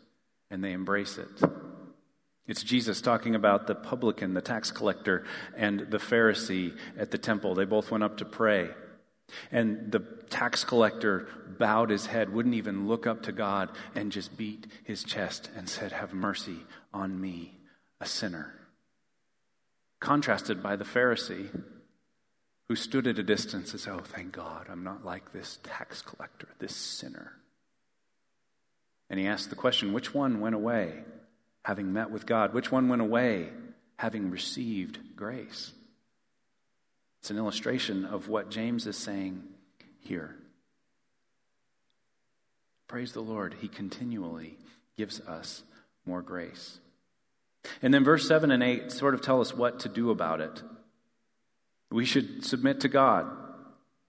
and 0.51 0.63
they 0.63 0.73
embrace 0.73 1.19
it. 1.19 1.29
It's 2.47 2.63
Jesus 2.63 3.01
talking 3.01 3.35
about 3.35 3.67
the 3.67 3.75
publican, 3.75 4.35
the 4.35 4.43
tax 4.43 4.71
collector, 4.71 5.25
and 5.57 5.81
the 5.91 5.99
Pharisee 5.99 6.77
at 6.99 7.11
the 7.11 7.19
temple. 7.19 7.55
They 7.55 7.65
both 7.65 7.91
went 7.91 8.05
up 8.05 8.19
to 8.19 8.25
pray. 8.25 8.71
And 9.51 9.93
the 9.93 10.01
tax 10.31 10.65
collector 10.65 11.29
bowed 11.59 11.91
his 11.91 12.07
head, 12.07 12.33
wouldn't 12.33 12.55
even 12.55 12.89
look 12.89 13.07
up 13.07 13.23
to 13.23 13.33
God, 13.33 13.71
and 13.95 14.13
just 14.13 14.37
beat 14.37 14.67
his 14.85 15.05
chest 15.05 15.51
and 15.57 15.69
said, 15.69 15.93
Have 15.93 16.13
mercy 16.13 16.59
on 16.93 17.21
me, 17.21 17.59
a 18.01 18.07
sinner. 18.07 18.55
Contrasted 20.01 20.63
by 20.63 20.77
the 20.77 20.85
Pharisee, 20.85 21.49
who 22.69 22.77
stood 22.77 23.07
at 23.07 23.19
a 23.19 23.23
distance 23.23 23.73
and 23.73 23.81
said, 23.81 23.95
Oh, 23.95 24.03
thank 24.05 24.33
God, 24.33 24.67
I'm 24.71 24.85
not 24.85 25.05
like 25.05 25.33
this 25.33 25.59
tax 25.63 26.03
collector, 26.03 26.49
this 26.59 26.75
sinner. 26.75 27.33
And 29.11 29.21
he 29.21 29.27
asked 29.27 29.51
the 29.51 29.57
question 29.57 29.93
which 29.93 30.15
one 30.15 30.41
went 30.41 30.55
away 30.55 31.05
having 31.65 31.93
met 31.93 32.11
with 32.11 32.27
God? 32.27 32.55
Which 32.55 32.71
one 32.71 32.89
went 32.89 33.03
away 33.03 33.49
having 33.97 34.31
received 34.31 35.17
grace? 35.17 35.73
It's 37.25 37.31
an 37.31 37.39
illustration 37.39 38.05
of 38.05 38.29
what 38.29 38.51
James 38.51 38.87
is 38.87 38.99
saying 38.99 39.45
here. 40.01 40.37
Praise 42.87 43.15
the 43.15 43.23
Lord, 43.23 43.55
He 43.63 43.67
continually 43.67 44.59
gives 44.99 45.21
us 45.21 45.63
more 46.05 46.21
grace. 46.21 46.81
And 47.81 47.95
then 47.95 48.05
verse 48.05 48.29
7 48.29 48.51
and 48.51 48.63
8 48.63 48.93
sort 48.93 49.15
of 49.15 49.23
tell 49.23 49.41
us 49.41 49.55
what 49.55 49.81
to 49.81 49.89
do 49.89 50.11
about 50.11 50.43
it. 50.43 50.63
We 51.91 52.05
should 52.05 52.45
submit 52.45 52.81
to 52.81 52.89
God. 52.89 53.25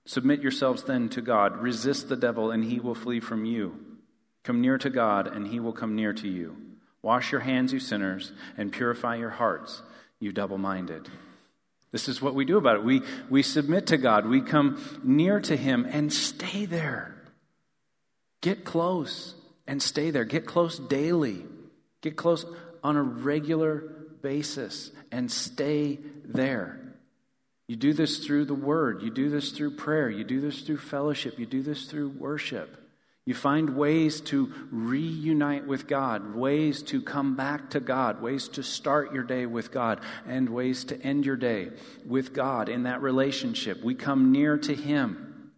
Submit 0.06 0.42
yourselves 0.42 0.84
then 0.84 1.08
to 1.08 1.22
God. 1.22 1.62
Resist 1.62 2.10
the 2.10 2.18
devil, 2.18 2.52
and 2.52 2.66
he 2.66 2.82
will 2.82 2.96
flee 2.96 3.22
from 3.22 3.46
you. 3.46 3.80
Come 4.44 4.60
near 4.60 4.78
to 4.80 4.90
God, 4.90 5.26
and 5.26 5.48
he 5.48 5.62
will 5.62 5.72
come 5.72 5.96
near 5.96 6.12
to 6.12 6.28
you. 6.28 6.58
Wash 7.02 7.32
your 7.32 7.40
hands, 7.40 7.72
you 7.72 7.80
sinners, 7.80 8.34
and 8.58 8.74
purify 8.74 9.16
your 9.16 9.30
hearts, 9.30 9.84
you 10.20 10.34
double 10.34 10.58
minded. 10.58 11.08
This 11.96 12.10
is 12.10 12.22
what 12.22 12.36
we 12.36 12.44
do 12.44 12.58
about 12.58 12.76
it. 12.76 12.84
We, 12.84 13.04
we 13.30 13.42
submit 13.42 13.88
to 13.88 13.96
God, 13.96 14.28
we 14.28 14.42
come 14.42 14.84
near 15.02 15.40
to 15.40 15.56
Him 15.56 15.88
and 15.90 16.12
stay 16.12 16.66
there. 16.66 17.16
Get 18.42 18.66
close 18.66 19.34
and 19.66 19.82
stay 19.82 20.12
there. 20.12 20.26
Get 20.26 20.46
close 20.46 20.78
daily. 20.78 21.46
Get 22.02 22.18
close 22.18 22.46
on 22.84 22.98
a 22.98 23.02
regular 23.02 23.78
basis 24.22 24.92
and 25.10 25.32
stay 25.32 26.00
there. 26.26 26.82
You 27.70 27.78
do 27.78 27.94
this 27.94 28.26
through 28.26 28.44
the 28.44 28.54
Word. 28.54 29.02
You 29.02 29.10
do 29.10 29.30
this 29.30 29.54
through 29.54 29.78
prayer. 29.78 30.10
You 30.10 30.26
do 30.26 30.42
this 30.42 30.64
through 30.64 30.80
fellowship. 30.80 31.40
You 31.40 31.46
do 31.46 31.64
this 31.64 31.86
through 31.86 32.10
worship. 32.10 32.76
You 33.26 33.34
find 33.34 33.76
ways 33.76 34.22
to 34.22 34.54
reunite 34.72 35.66
with 35.66 35.88
God, 35.88 36.36
ways 36.36 36.84
to 36.84 37.02
come 37.02 37.36
back 37.36 37.72
to 37.72 37.80
God, 37.80 38.22
ways 38.22 38.48
to 38.50 38.62
start 38.62 39.14
your 39.14 39.24
day 39.24 39.48
with 39.48 39.72
God, 39.72 40.00
and 40.28 40.50
ways 40.50 40.84
to 40.86 41.02
end 41.02 41.26
your 41.26 41.36
day 41.36 41.70
with 42.06 42.34
God 42.34 42.70
in 42.70 42.84
that 42.84 43.02
relationship. 43.02 43.84
We 43.84 43.96
come 43.96 44.32
near 44.32 44.60
to 44.60 44.76
Him 44.76 45.52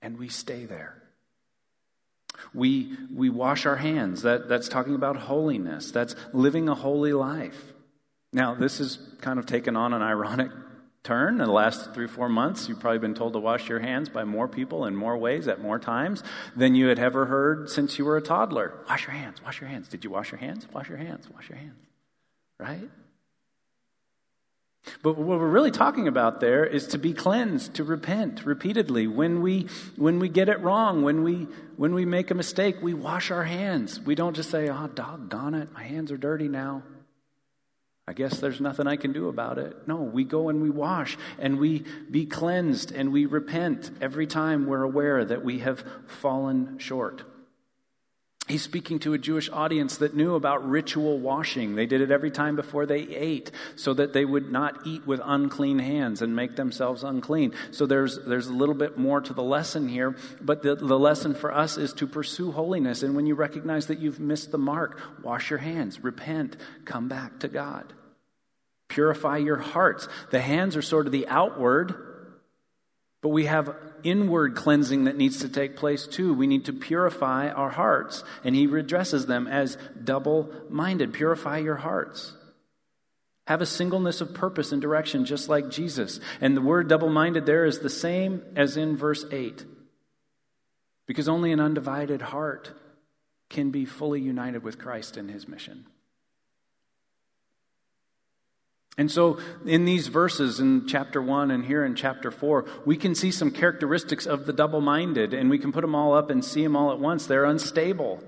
and 0.00 0.16
we 0.16 0.28
stay 0.28 0.64
there. 0.64 1.02
We, 2.54 2.96
we 3.12 3.28
wash 3.28 3.66
our 3.66 3.76
hands. 3.76 4.22
That, 4.22 4.48
that's 4.48 4.68
talking 4.68 4.94
about 4.94 5.16
holiness. 5.16 5.90
That's 5.90 6.14
living 6.32 6.68
a 6.68 6.74
holy 6.74 7.12
life. 7.12 7.72
Now, 8.32 8.54
this 8.54 8.78
is 8.78 8.98
kind 9.20 9.40
of 9.40 9.46
taken 9.46 9.76
on 9.76 9.92
an 9.92 10.02
ironic 10.02 10.50
turn 11.06 11.40
in 11.40 11.46
the 11.46 11.52
last 11.52 11.94
three, 11.94 12.08
four 12.08 12.28
months. 12.28 12.68
You've 12.68 12.80
probably 12.80 12.98
been 12.98 13.14
told 13.14 13.32
to 13.34 13.38
wash 13.38 13.68
your 13.68 13.78
hands 13.78 14.08
by 14.08 14.24
more 14.24 14.48
people 14.48 14.84
in 14.84 14.96
more 14.96 15.16
ways 15.16 15.46
at 15.48 15.60
more 15.60 15.78
times 15.78 16.22
than 16.56 16.74
you 16.74 16.88
had 16.88 16.98
ever 16.98 17.26
heard 17.26 17.70
since 17.70 17.98
you 17.98 18.04
were 18.04 18.16
a 18.16 18.22
toddler. 18.22 18.74
Wash 18.88 19.06
your 19.06 19.14
hands, 19.14 19.42
wash 19.44 19.60
your 19.60 19.70
hands. 19.70 19.88
Did 19.88 20.04
you 20.04 20.10
wash 20.10 20.32
your 20.32 20.40
hands? 20.40 20.66
Wash 20.72 20.88
your 20.88 20.98
hands, 20.98 21.28
wash 21.30 21.48
your 21.48 21.58
hands. 21.58 21.78
Right? 22.58 22.90
But 25.02 25.16
what 25.16 25.38
we're 25.38 25.48
really 25.48 25.70
talking 25.70 26.08
about 26.08 26.40
there 26.40 26.64
is 26.64 26.86
to 26.88 26.98
be 26.98 27.12
cleansed, 27.12 27.74
to 27.74 27.84
repent 27.84 28.44
repeatedly. 28.44 29.06
When 29.06 29.42
we, 29.42 29.66
when 29.96 30.18
we 30.18 30.28
get 30.28 30.48
it 30.48 30.60
wrong, 30.60 31.02
when 31.02 31.22
we, 31.22 31.46
when 31.76 31.94
we 31.94 32.04
make 32.04 32.30
a 32.30 32.34
mistake, 32.34 32.76
we 32.82 32.94
wash 32.94 33.30
our 33.30 33.44
hands. 33.44 34.00
We 34.00 34.14
don't 34.14 34.34
just 34.34 34.50
say, 34.50 34.68
oh, 34.68 34.88
doggone 34.88 35.54
it, 35.54 35.72
my 35.72 35.82
hands 35.82 36.12
are 36.12 36.16
dirty 36.16 36.48
now. 36.48 36.82
I 38.08 38.12
guess 38.12 38.38
there's 38.38 38.60
nothing 38.60 38.86
I 38.86 38.94
can 38.94 39.12
do 39.12 39.28
about 39.28 39.58
it. 39.58 39.88
No, 39.88 39.96
we 39.96 40.22
go 40.22 40.48
and 40.48 40.62
we 40.62 40.70
wash 40.70 41.18
and 41.40 41.58
we 41.58 41.82
be 42.08 42.24
cleansed 42.24 42.92
and 42.92 43.12
we 43.12 43.26
repent 43.26 43.90
every 44.00 44.28
time 44.28 44.66
we're 44.66 44.84
aware 44.84 45.24
that 45.24 45.44
we 45.44 45.58
have 45.58 45.84
fallen 46.06 46.78
short. 46.78 47.24
He's 48.46 48.62
speaking 48.62 49.00
to 49.00 49.12
a 49.12 49.18
Jewish 49.18 49.50
audience 49.50 49.96
that 49.96 50.14
knew 50.14 50.36
about 50.36 50.68
ritual 50.68 51.18
washing. 51.18 51.74
They 51.74 51.86
did 51.86 52.00
it 52.00 52.12
every 52.12 52.30
time 52.30 52.54
before 52.54 52.86
they 52.86 53.00
ate 53.00 53.50
so 53.74 53.92
that 53.94 54.12
they 54.12 54.24
would 54.24 54.52
not 54.52 54.86
eat 54.86 55.04
with 55.04 55.20
unclean 55.24 55.80
hands 55.80 56.22
and 56.22 56.36
make 56.36 56.54
themselves 56.54 57.02
unclean. 57.02 57.54
So 57.72 57.86
there's, 57.86 58.20
there's 58.24 58.46
a 58.46 58.52
little 58.52 58.76
bit 58.76 58.96
more 58.96 59.20
to 59.20 59.34
the 59.34 59.42
lesson 59.42 59.88
here, 59.88 60.14
but 60.40 60.62
the, 60.62 60.76
the 60.76 60.98
lesson 60.98 61.34
for 61.34 61.52
us 61.52 61.76
is 61.76 61.92
to 61.94 62.06
pursue 62.06 62.52
holiness. 62.52 63.02
And 63.02 63.16
when 63.16 63.26
you 63.26 63.34
recognize 63.34 63.86
that 63.86 63.98
you've 63.98 64.20
missed 64.20 64.52
the 64.52 64.58
mark, 64.58 65.00
wash 65.24 65.50
your 65.50 65.58
hands, 65.58 66.04
repent, 66.04 66.56
come 66.84 67.08
back 67.08 67.40
to 67.40 67.48
God. 67.48 67.92
Purify 68.86 69.38
your 69.38 69.56
hearts. 69.56 70.06
The 70.30 70.40
hands 70.40 70.76
are 70.76 70.82
sort 70.82 71.06
of 71.06 71.12
the 71.12 71.26
outward, 71.26 72.05
but 73.26 73.30
we 73.30 73.46
have 73.46 73.74
inward 74.04 74.54
cleansing 74.54 75.06
that 75.06 75.16
needs 75.16 75.40
to 75.40 75.48
take 75.48 75.74
place 75.74 76.06
too. 76.06 76.32
We 76.32 76.46
need 76.46 76.66
to 76.66 76.72
purify 76.72 77.48
our 77.48 77.70
hearts. 77.70 78.22
And 78.44 78.54
he 78.54 78.68
redresses 78.68 79.26
them 79.26 79.48
as 79.48 79.76
double 80.04 80.48
minded. 80.70 81.12
Purify 81.12 81.58
your 81.58 81.74
hearts. 81.74 82.34
Have 83.48 83.60
a 83.60 83.66
singleness 83.66 84.20
of 84.20 84.32
purpose 84.32 84.70
and 84.70 84.80
direction, 84.80 85.24
just 85.24 85.48
like 85.48 85.70
Jesus. 85.70 86.20
And 86.40 86.56
the 86.56 86.60
word 86.60 86.86
double 86.86 87.08
minded 87.08 87.46
there 87.46 87.64
is 87.64 87.80
the 87.80 87.90
same 87.90 88.44
as 88.54 88.76
in 88.76 88.96
verse 88.96 89.24
8. 89.32 89.64
Because 91.08 91.28
only 91.28 91.50
an 91.50 91.58
undivided 91.58 92.22
heart 92.22 92.70
can 93.50 93.72
be 93.72 93.84
fully 93.84 94.20
united 94.20 94.62
with 94.62 94.78
Christ 94.78 95.16
in 95.16 95.30
his 95.30 95.48
mission. 95.48 95.84
And 98.98 99.10
so, 99.10 99.38
in 99.66 99.84
these 99.84 100.06
verses 100.06 100.58
in 100.58 100.86
chapter 100.86 101.20
1 101.20 101.50
and 101.50 101.66
here 101.66 101.84
in 101.84 101.94
chapter 101.94 102.30
4, 102.30 102.64
we 102.86 102.96
can 102.96 103.14
see 103.14 103.30
some 103.30 103.50
characteristics 103.50 104.24
of 104.24 104.46
the 104.46 104.54
double 104.54 104.80
minded, 104.80 105.34
and 105.34 105.50
we 105.50 105.58
can 105.58 105.70
put 105.70 105.82
them 105.82 105.94
all 105.94 106.14
up 106.14 106.30
and 106.30 106.42
see 106.42 106.62
them 106.62 106.74
all 106.74 106.90
at 106.90 106.98
once. 106.98 107.26
They're 107.26 107.44
unstable, 107.44 108.22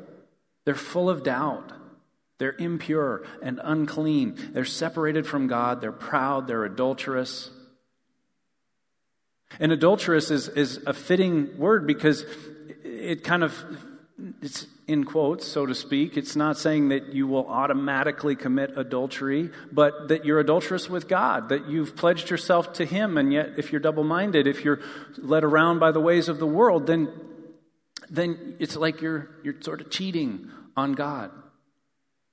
they're 0.66 0.74
full 0.74 1.08
of 1.08 1.22
doubt, 1.22 1.72
they're 2.38 2.56
impure 2.58 3.24
and 3.42 3.60
unclean, 3.64 4.50
they're 4.52 4.66
separated 4.66 5.26
from 5.26 5.46
God, 5.46 5.80
they're 5.80 5.90
proud, 5.90 6.46
they're 6.46 6.64
adulterous. 6.64 7.50
And 9.58 9.72
adulterous 9.72 10.30
is, 10.30 10.48
is 10.48 10.76
a 10.86 10.92
fitting 10.92 11.56
word 11.56 11.86
because 11.86 12.26
it 12.84 13.24
kind 13.24 13.42
of 13.42 13.64
it's 14.42 14.66
in 14.88 15.04
quotes, 15.04 15.46
so 15.46 15.66
to 15.66 15.74
speak. 15.74 16.16
It's 16.16 16.34
not 16.34 16.56
saying 16.56 16.88
that 16.88 17.12
you 17.12 17.26
will 17.26 17.46
automatically 17.46 18.34
commit 18.34 18.72
adultery, 18.76 19.50
but 19.70 20.08
that 20.08 20.24
you're 20.24 20.40
adulterous 20.40 20.88
with 20.88 21.06
God, 21.06 21.50
that 21.50 21.68
you've 21.68 21.94
pledged 21.94 22.30
yourself 22.30 22.72
to 22.74 22.86
Him, 22.86 23.18
and 23.18 23.30
yet 23.30 23.52
if 23.58 23.70
you're 23.70 23.82
double 23.82 24.02
minded, 24.02 24.46
if 24.46 24.64
you're 24.64 24.80
led 25.18 25.44
around 25.44 25.78
by 25.78 25.92
the 25.92 26.00
ways 26.00 26.28
of 26.28 26.38
the 26.38 26.46
world, 26.46 26.86
then, 26.86 27.12
then 28.08 28.56
it's 28.58 28.76
like 28.76 29.02
you're, 29.02 29.28
you're 29.44 29.60
sort 29.60 29.82
of 29.82 29.90
cheating 29.90 30.50
on 30.74 30.94
God. 30.94 31.30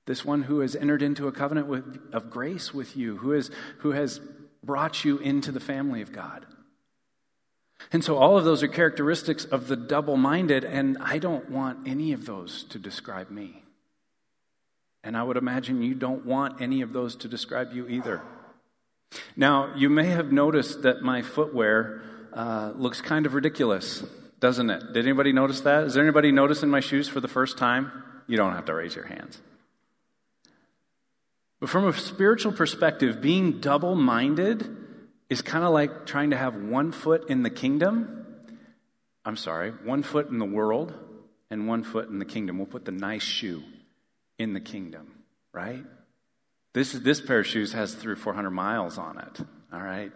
This 0.06 0.24
one 0.24 0.42
who 0.44 0.60
has 0.60 0.74
entered 0.74 1.02
into 1.02 1.28
a 1.28 1.32
covenant 1.32 1.66
with, 1.66 2.00
of 2.12 2.30
grace 2.30 2.72
with 2.72 2.96
you, 2.96 3.18
who, 3.18 3.32
is, 3.32 3.50
who 3.78 3.90
has 3.90 4.18
brought 4.64 5.04
you 5.04 5.18
into 5.18 5.52
the 5.52 5.60
family 5.60 6.00
of 6.00 6.12
God. 6.12 6.46
And 7.92 8.02
so 8.02 8.16
all 8.16 8.36
of 8.36 8.44
those 8.44 8.62
are 8.62 8.68
characteristics 8.68 9.44
of 9.44 9.68
the 9.68 9.76
double 9.76 10.16
minded, 10.16 10.64
and 10.64 10.98
I 11.00 11.18
don't 11.18 11.50
want 11.50 11.86
any 11.86 12.12
of 12.12 12.26
those 12.26 12.64
to 12.64 12.78
describe 12.78 13.30
me. 13.30 13.62
And 15.04 15.16
I 15.16 15.22
would 15.22 15.36
imagine 15.36 15.82
you 15.82 15.94
don't 15.94 16.26
want 16.26 16.60
any 16.60 16.82
of 16.82 16.92
those 16.92 17.14
to 17.16 17.28
describe 17.28 17.72
you 17.72 17.86
either. 17.86 18.22
Now, 19.36 19.74
you 19.76 19.88
may 19.88 20.06
have 20.06 20.32
noticed 20.32 20.82
that 20.82 21.02
my 21.02 21.22
footwear 21.22 22.02
uh, 22.32 22.72
looks 22.74 23.00
kind 23.00 23.24
of 23.24 23.34
ridiculous, 23.34 24.04
doesn't 24.40 24.68
it? 24.68 24.92
Did 24.92 25.04
anybody 25.04 25.32
notice 25.32 25.60
that? 25.60 25.84
Is 25.84 25.94
there 25.94 26.02
anybody 26.02 26.32
noticing 26.32 26.68
my 26.68 26.80
shoes 26.80 27.08
for 27.08 27.20
the 27.20 27.28
first 27.28 27.56
time? 27.56 27.92
You 28.26 28.36
don't 28.36 28.52
have 28.52 28.64
to 28.64 28.74
raise 28.74 28.96
your 28.96 29.06
hands. 29.06 29.40
But 31.60 31.70
from 31.70 31.86
a 31.86 31.92
spiritual 31.92 32.52
perspective, 32.52 33.20
being 33.20 33.60
double 33.60 33.94
minded 33.94 34.76
is 35.28 35.42
kind 35.42 35.64
of 35.64 35.72
like 35.72 36.06
trying 36.06 36.30
to 36.30 36.36
have 36.36 36.54
one 36.54 36.92
foot 36.92 37.28
in 37.28 37.42
the 37.42 37.50
kingdom. 37.50 38.26
I'm 39.24 39.36
sorry, 39.36 39.70
one 39.70 40.02
foot 40.02 40.28
in 40.28 40.38
the 40.38 40.44
world 40.44 40.94
and 41.50 41.66
one 41.66 41.82
foot 41.82 42.08
in 42.08 42.18
the 42.18 42.24
kingdom. 42.24 42.58
We'll 42.58 42.66
put 42.66 42.84
the 42.84 42.92
nice 42.92 43.22
shoe 43.22 43.62
in 44.38 44.52
the 44.52 44.60
kingdom, 44.60 45.12
right? 45.52 45.84
This, 46.74 46.92
this 46.92 47.20
pair 47.20 47.40
of 47.40 47.46
shoes 47.46 47.72
has 47.72 47.94
three 47.94 48.12
or 48.12 48.16
four 48.16 48.34
hundred 48.34 48.50
miles 48.50 48.98
on 48.98 49.18
it, 49.18 49.40
all 49.72 49.80
right? 49.80 50.12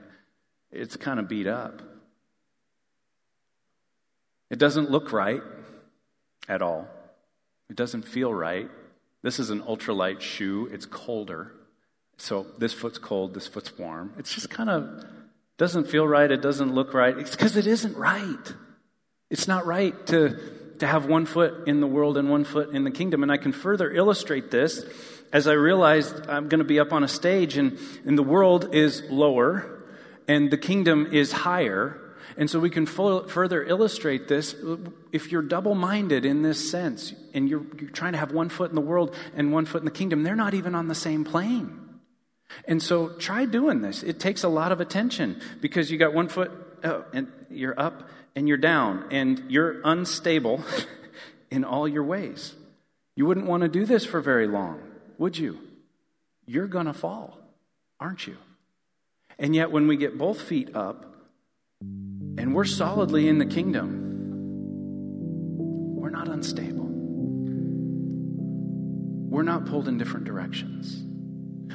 It's 0.70 0.96
kind 0.96 1.18
of 1.18 1.28
beat 1.28 1.46
up. 1.46 1.82
It 4.50 4.58
doesn't 4.58 4.90
look 4.90 5.12
right 5.12 5.42
at 6.48 6.62
all. 6.62 6.86
It 7.68 7.76
doesn't 7.76 8.02
feel 8.02 8.32
right. 8.34 8.68
This 9.22 9.38
is 9.38 9.50
an 9.50 9.62
ultralight 9.62 10.20
shoe. 10.20 10.68
It's 10.72 10.86
colder. 10.86 11.52
So 12.20 12.46
this 12.58 12.74
foot's 12.74 12.98
cold, 12.98 13.32
this 13.32 13.46
foot's 13.46 13.76
warm. 13.78 14.12
It's 14.18 14.34
just 14.34 14.50
kind 14.50 14.68
of 14.68 15.06
doesn't 15.56 15.88
feel 15.88 16.06
right, 16.06 16.30
it 16.30 16.42
doesn't 16.42 16.74
look 16.74 16.92
right. 16.92 17.16
It's 17.16 17.30
because 17.30 17.56
it 17.56 17.66
isn't 17.66 17.96
right. 17.96 18.54
It's 19.30 19.48
not 19.48 19.64
right 19.64 19.94
to, 20.08 20.38
to 20.80 20.86
have 20.86 21.06
one 21.06 21.24
foot 21.24 21.66
in 21.66 21.80
the 21.80 21.86
world 21.86 22.18
and 22.18 22.28
one 22.28 22.44
foot 22.44 22.74
in 22.74 22.84
the 22.84 22.90
kingdom. 22.90 23.22
And 23.22 23.32
I 23.32 23.38
can 23.38 23.52
further 23.52 23.90
illustrate 23.90 24.50
this 24.50 24.84
as 25.32 25.46
I 25.46 25.52
realized 25.52 26.28
I'm 26.28 26.50
going 26.50 26.58
to 26.58 26.64
be 26.64 26.78
up 26.78 26.92
on 26.92 27.02
a 27.02 27.08
stage 27.08 27.56
and, 27.56 27.78
and 28.04 28.18
the 28.18 28.22
world 28.22 28.74
is 28.74 29.02
lower 29.08 29.82
and 30.28 30.50
the 30.50 30.58
kingdom 30.58 31.08
is 31.12 31.32
higher. 31.32 31.98
And 32.36 32.50
so 32.50 32.60
we 32.60 32.68
can 32.68 32.84
full, 32.84 33.28
further 33.28 33.64
illustrate 33.64 34.28
this. 34.28 34.54
If 35.10 35.32
you're 35.32 35.42
double 35.42 35.74
minded 35.74 36.26
in 36.26 36.42
this 36.42 36.70
sense 36.70 37.14
and 37.32 37.48
you're, 37.48 37.64
you're 37.80 37.90
trying 37.90 38.12
to 38.12 38.18
have 38.18 38.32
one 38.32 38.50
foot 38.50 38.70
in 38.70 38.74
the 38.74 38.82
world 38.82 39.14
and 39.34 39.54
one 39.54 39.64
foot 39.64 39.80
in 39.80 39.86
the 39.86 39.90
kingdom, 39.90 40.22
they're 40.22 40.36
not 40.36 40.52
even 40.52 40.74
on 40.74 40.88
the 40.88 40.94
same 40.94 41.24
plane. 41.24 41.89
And 42.66 42.82
so 42.82 43.10
try 43.10 43.44
doing 43.44 43.80
this. 43.80 44.02
It 44.02 44.20
takes 44.20 44.42
a 44.42 44.48
lot 44.48 44.72
of 44.72 44.80
attention 44.80 45.40
because 45.60 45.90
you 45.90 45.98
got 45.98 46.12
one 46.12 46.28
foot 46.28 46.50
oh, 46.84 47.04
and 47.12 47.28
you're 47.50 47.78
up 47.78 48.08
and 48.34 48.48
you're 48.48 48.56
down 48.56 49.04
and 49.10 49.42
you're 49.48 49.80
unstable 49.84 50.64
in 51.50 51.64
all 51.64 51.88
your 51.88 52.04
ways. 52.04 52.54
You 53.16 53.26
wouldn't 53.26 53.46
want 53.46 53.62
to 53.62 53.68
do 53.68 53.84
this 53.84 54.04
for 54.06 54.20
very 54.20 54.46
long, 54.46 54.80
would 55.18 55.36
you? 55.36 55.58
You're 56.46 56.66
going 56.66 56.86
to 56.86 56.92
fall, 56.92 57.38
aren't 57.98 58.26
you? 58.26 58.36
And 59.38 59.54
yet, 59.54 59.70
when 59.70 59.86
we 59.86 59.96
get 59.96 60.18
both 60.18 60.40
feet 60.40 60.76
up 60.76 61.06
and 61.80 62.54
we're 62.54 62.64
solidly 62.64 63.26
in 63.28 63.38
the 63.38 63.46
kingdom, 63.46 64.06
we're 65.96 66.10
not 66.10 66.28
unstable. 66.28 66.88
We're 69.30 69.42
not 69.42 69.66
pulled 69.66 69.88
in 69.88 69.96
different 69.96 70.26
directions. 70.26 71.09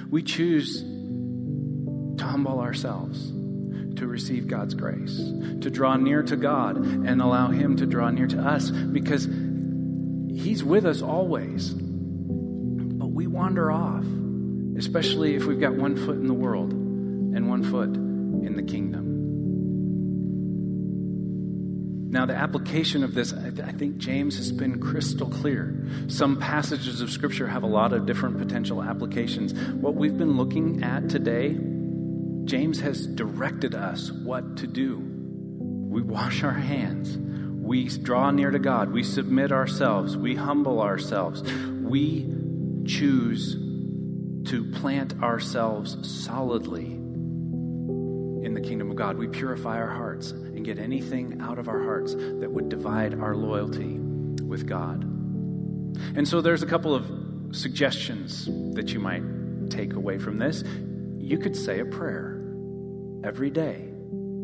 We 0.10 0.24
choose 0.24 0.82
to 0.82 2.24
humble 2.24 2.60
ourselves, 2.60 3.32
to 3.98 4.08
receive 4.08 4.48
God's 4.48 4.74
grace, 4.74 5.18
to 5.62 5.70
draw 5.70 5.96
near 5.96 6.24
to 6.24 6.36
God 6.36 6.78
and 6.78 7.22
allow 7.22 7.48
Him 7.48 7.78
to 7.78 7.86
draw 7.86 8.10
near 8.10 8.28
to 8.28 8.40
us 8.40 8.70
because 8.70 9.26
He's 9.26 10.64
with 10.64 10.86
us 10.86 11.02
always. 11.02 11.74
But 11.74 13.08
we 13.08 13.28
wander 13.28 13.72
off, 13.72 14.06
especially 14.78 15.36
if 15.36 15.46
we've 15.46 15.60
got 15.60 15.76
one 15.76 15.96
foot 15.96 16.18
in 16.18 16.28
the 16.28 16.34
world 16.34 16.72
and 16.72 17.50
one 17.50 17.64
foot 17.64 17.90
in 17.90 18.56
the 18.56 18.64
kingdom. 18.64 19.15
Now, 22.16 22.26
the 22.26 22.34
application 22.34 23.04
of 23.04 23.14
this, 23.14 23.34
I 23.34 23.74
think 23.74 23.98
James 23.98 24.38
has 24.38 24.50
been 24.50 24.80
crystal 24.80 25.30
clear. 25.30 25.86
Some 26.08 26.40
passages 26.40 27.02
of 27.02 27.10
Scripture 27.10 27.46
have 27.46 27.64
a 27.64 27.68
lot 27.68 27.92
of 27.92 28.06
different 28.06 28.38
potential 28.38 28.82
applications. 28.82 29.54
What 29.54 29.96
we've 29.96 30.18
been 30.18 30.38
looking 30.38 30.82
at 30.82 31.10
today, 31.10 31.60
James 32.46 32.80
has 32.80 33.06
directed 33.06 33.76
us 33.76 34.14
what 34.14 34.56
to 34.60 34.66
do. 34.66 34.98
We 34.98 36.04
wash 36.04 36.42
our 36.46 36.54
hands, 36.54 37.18
we 37.18 37.90
draw 37.90 38.32
near 38.32 38.50
to 38.50 38.60
God, 38.60 38.94
we 38.94 39.04
submit 39.04 39.52
ourselves, 39.52 40.16
we 40.16 40.36
humble 40.36 40.80
ourselves, 40.80 41.44
we 41.44 42.34
choose 42.88 43.56
to 44.50 44.72
plant 44.72 45.22
ourselves 45.22 45.98
solidly 46.10 47.05
kingdom 48.66 48.90
of 48.92 48.98
God. 48.98 49.18
We 49.18 49.28
purify 49.28 49.80
our 49.80 49.90
hearts 49.90 50.32
and 50.32 50.66
get 50.66 50.80
anything 50.80 51.40
out 51.42 51.60
of 51.60 51.68
our 51.68 51.84
hearts 51.84 52.16
that 52.16 52.52
would 52.52 52.70
divide 52.70 53.20
our 53.20 53.36
loyalty 53.36 54.00
with 54.44 54.68
God. 54.68 55.04
And 56.16 56.28
so 56.28 56.42
there's 56.42 56.64
a 56.64 56.66
couple 56.66 56.94
of 56.94 57.56
suggestions 57.56 58.46
that 58.76 58.92
you 58.92 59.00
might 59.00 59.24
take 59.70 59.94
away 59.94 60.18
from 60.18 60.38
this. 60.38 60.64
You 61.18 61.38
could 61.38 61.56
say 61.56 61.80
a 61.80 61.86
prayer 61.86 62.42
every 63.24 63.50
day 63.50 63.90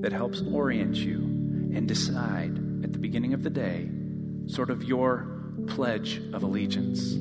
that 0.01 0.13
helps 0.13 0.41
orient 0.41 0.95
you 0.95 1.17
and 1.73 1.88
decide 1.88 2.57
at 2.84 2.93
the 2.93 2.99
beginning 2.99 3.34
of 3.34 3.43
the 3.43 3.49
day 3.49 3.89
sort 4.47 4.69
of 4.69 4.84
your 4.84 5.27
pledge 5.67 6.21
of 6.34 6.43
allegiance 6.43 7.15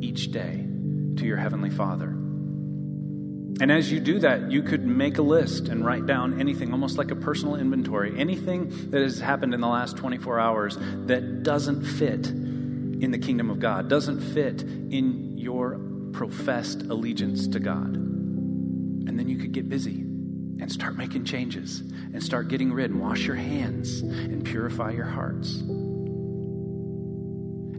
each 0.00 0.32
day 0.32 0.66
to 1.16 1.24
your 1.24 1.36
Heavenly 1.36 1.70
Father. 1.70 2.17
And 3.60 3.72
as 3.72 3.90
you 3.90 3.98
do 3.98 4.20
that, 4.20 4.52
you 4.52 4.62
could 4.62 4.86
make 4.86 5.18
a 5.18 5.22
list 5.22 5.66
and 5.68 5.84
write 5.84 6.06
down 6.06 6.40
anything, 6.40 6.70
almost 6.70 6.96
like 6.96 7.10
a 7.10 7.16
personal 7.16 7.56
inventory, 7.56 8.16
anything 8.16 8.90
that 8.90 9.02
has 9.02 9.18
happened 9.18 9.52
in 9.52 9.60
the 9.60 9.66
last 9.66 9.96
24 9.96 10.38
hours 10.38 10.76
that 11.06 11.42
doesn't 11.42 11.84
fit 11.84 12.28
in 12.28 13.10
the 13.10 13.18
kingdom 13.18 13.50
of 13.50 13.58
God, 13.58 13.88
doesn't 13.88 14.20
fit 14.20 14.62
in 14.62 15.36
your 15.36 15.80
professed 16.12 16.82
allegiance 16.82 17.48
to 17.48 17.58
God. 17.58 17.96
And 17.96 19.18
then 19.18 19.28
you 19.28 19.36
could 19.38 19.50
get 19.50 19.68
busy 19.68 20.02
and 20.60 20.70
start 20.70 20.96
making 20.96 21.24
changes 21.24 21.80
and 21.80 22.22
start 22.22 22.46
getting 22.48 22.72
rid 22.72 22.92
and 22.92 23.00
wash 23.00 23.22
your 23.22 23.36
hands 23.36 24.02
and 24.02 24.44
purify 24.44 24.92
your 24.92 25.06
hearts. 25.06 25.56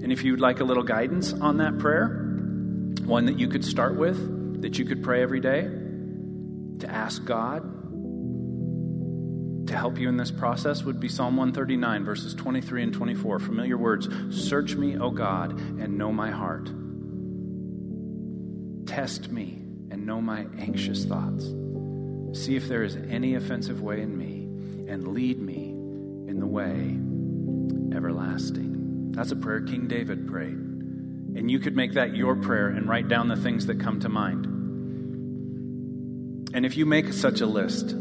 And 0.02 0.12
if 0.12 0.24
you'd 0.24 0.42
like 0.42 0.60
a 0.60 0.64
little 0.66 0.84
guidance 0.84 1.32
on 1.34 1.58
that 1.58 1.78
prayer, 1.80 2.26
one 3.04 3.26
that 3.28 3.40
you 3.40 3.48
could 3.48 3.64
start 3.64 3.96
with, 3.98 4.39
that 4.62 4.78
you 4.78 4.86
could 4.86 5.04
pray 5.04 5.22
every 5.22 5.40
day, 5.40 5.62
to 6.80 6.90
ask 6.90 7.26
God 7.26 7.80
to 9.70 9.78
help 9.78 10.00
you 10.00 10.10
in 10.10 10.18
this 10.18 10.32
process 10.32 10.84
would 10.84 11.00
be 11.00 11.08
Psalm 11.08 11.38
139, 11.38 12.04
verses 12.04 12.34
23 12.34 12.84
and 12.84 12.94
24. 12.94 13.38
Familiar 13.38 13.78
words 13.78 14.10
Search 14.32 14.76
me, 14.76 14.98
O 14.98 15.12
God, 15.12 15.52
and 15.52 15.96
know 15.96 16.12
my 16.12 16.32
heart. 16.32 16.72
Test 18.88 19.30
me 19.30 19.62
and 19.92 20.08
know 20.08 20.22
my 20.22 20.48
anxious 20.58 21.06
thoughts. 21.06 21.46
See 22.34 22.56
if 22.56 22.68
there 22.68 22.82
is 22.82 22.96
any 22.96 23.36
offensive 23.36 23.82
way 23.82 24.02
in 24.02 24.18
me, 24.18 24.46
and 24.92 25.10
lead 25.10 25.40
me 25.40 25.70
in 26.28 26.40
the 26.40 26.48
way 26.48 26.98
everlasting. 27.96 29.12
That's 29.12 29.32
a 29.32 29.36
prayer 29.36 29.62
King 29.62 29.88
David 29.88 30.28
prayed. 30.28 30.69
And 31.36 31.50
you 31.50 31.60
could 31.60 31.76
make 31.76 31.94
that 31.94 32.16
your 32.16 32.36
prayer 32.36 32.68
and 32.68 32.88
write 32.88 33.08
down 33.08 33.28
the 33.28 33.36
things 33.36 33.68
that 33.68 33.80
come 33.80 34.00
to 34.02 34.10
mind. 34.10 34.46
And 36.54 36.66
if 36.66 36.76
you 36.76 36.86
make 36.86 37.14
such 37.14 37.42
a 37.42 37.46
list, 37.46 37.96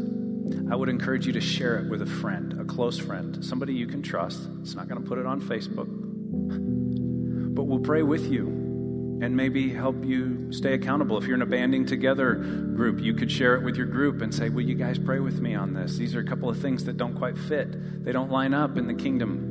I 0.71 0.75
would 0.75 0.89
encourage 0.89 1.27
you 1.27 1.33
to 1.33 1.41
share 1.41 1.77
it 1.77 1.89
with 1.89 2.01
a 2.01 2.05
friend, 2.05 2.59
a 2.59 2.65
close 2.65 2.97
friend, 2.99 3.43
somebody 3.45 3.73
you 3.73 3.87
can 3.87 4.01
trust. 4.01 4.41
It's 4.61 4.75
not 4.75 4.87
going 4.87 5.01
to 5.01 5.07
put 5.07 5.19
it 5.19 5.25
on 5.25 5.41
Facebook, 5.41 5.87
but 7.55 7.63
we'll 7.63 7.79
pray 7.79 8.01
with 8.01 8.31
you 8.31 8.47
and 9.21 9.35
maybe 9.35 9.69
help 9.73 10.03
you 10.05 10.51
stay 10.51 10.73
accountable. 10.73 11.17
If 11.17 11.25
you're 11.25 11.35
in 11.35 11.41
a 11.41 11.47
banding 11.47 11.85
together 11.85 12.35
group, 12.35 13.01
you 13.01 13.13
could 13.13 13.31
share 13.31 13.55
it 13.55 13.63
with 13.63 13.75
your 13.75 13.85
group 13.85 14.21
and 14.21 14.33
say, 14.33 14.49
Will 14.49 14.63
you 14.63 14.75
guys 14.75 14.97
pray 14.97 15.19
with 15.19 15.41
me 15.41 15.55
on 15.55 15.73
this? 15.73 15.97
These 15.97 16.15
are 16.15 16.19
a 16.19 16.25
couple 16.25 16.49
of 16.49 16.59
things 16.59 16.85
that 16.85 16.97
don't 16.97 17.15
quite 17.15 17.37
fit, 17.37 18.03
they 18.03 18.11
don't 18.11 18.31
line 18.31 18.53
up 18.53 18.77
in 18.77 18.87
the 18.87 18.93
kingdom. 18.93 19.45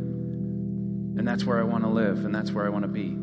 And 1.19 1.27
that's 1.27 1.45
where 1.45 1.59
I 1.59 1.65
want 1.65 1.83
to 1.83 1.91
live, 1.91 2.25
and 2.25 2.35
that's 2.35 2.53
where 2.53 2.65
I 2.65 2.69
want 2.69 2.85
to 2.85 2.89
be 2.89 3.18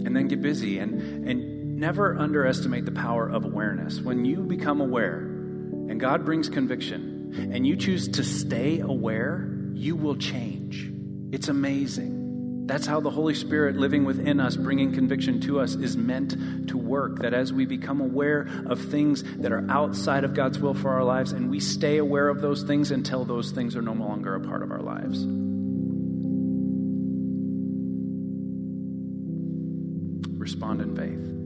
and 0.00 0.16
then 0.16 0.28
get 0.28 0.42
busy 0.42 0.78
and, 0.78 1.26
and 1.28 1.76
never 1.76 2.16
underestimate 2.16 2.84
the 2.84 2.92
power 2.92 3.28
of 3.28 3.44
awareness. 3.44 4.00
When 4.00 4.24
you 4.24 4.42
become 4.42 4.80
aware 4.80 5.18
and 5.18 5.98
God 5.98 6.24
brings 6.24 6.48
conviction 6.48 7.50
and 7.52 7.66
you 7.66 7.76
choose 7.76 8.08
to 8.08 8.24
stay 8.24 8.80
aware, 8.80 9.48
you 9.74 9.96
will 9.96 10.16
change. 10.16 10.92
It's 11.32 11.48
amazing. 11.48 12.66
That's 12.66 12.86
how 12.86 13.00
the 13.00 13.10
Holy 13.10 13.34
Spirit 13.34 13.76
living 13.76 14.04
within 14.04 14.38
us, 14.38 14.56
bringing 14.56 14.92
conviction 14.92 15.40
to 15.40 15.58
us, 15.58 15.74
is 15.74 15.96
meant 15.96 16.68
to 16.68 16.78
work. 16.78 17.18
That 17.18 17.34
as 17.34 17.52
we 17.52 17.66
become 17.66 18.00
aware 18.00 18.48
of 18.66 18.80
things 18.80 19.24
that 19.38 19.50
are 19.50 19.68
outside 19.68 20.22
of 20.22 20.34
God's 20.34 20.60
will 20.60 20.74
for 20.74 20.90
our 20.90 21.02
lives, 21.02 21.32
and 21.32 21.50
we 21.50 21.58
stay 21.58 21.96
aware 21.96 22.28
of 22.28 22.40
those 22.40 22.62
things 22.62 22.92
until 22.92 23.24
those 23.24 23.50
things 23.50 23.74
are 23.74 23.82
no 23.82 23.92
longer 23.92 24.36
a 24.36 24.40
part 24.40 24.62
of 24.62 24.70
our 24.70 24.82
lives. 24.82 25.26
Respond 30.40 30.80
in 30.80 30.96
faith. 30.96 31.40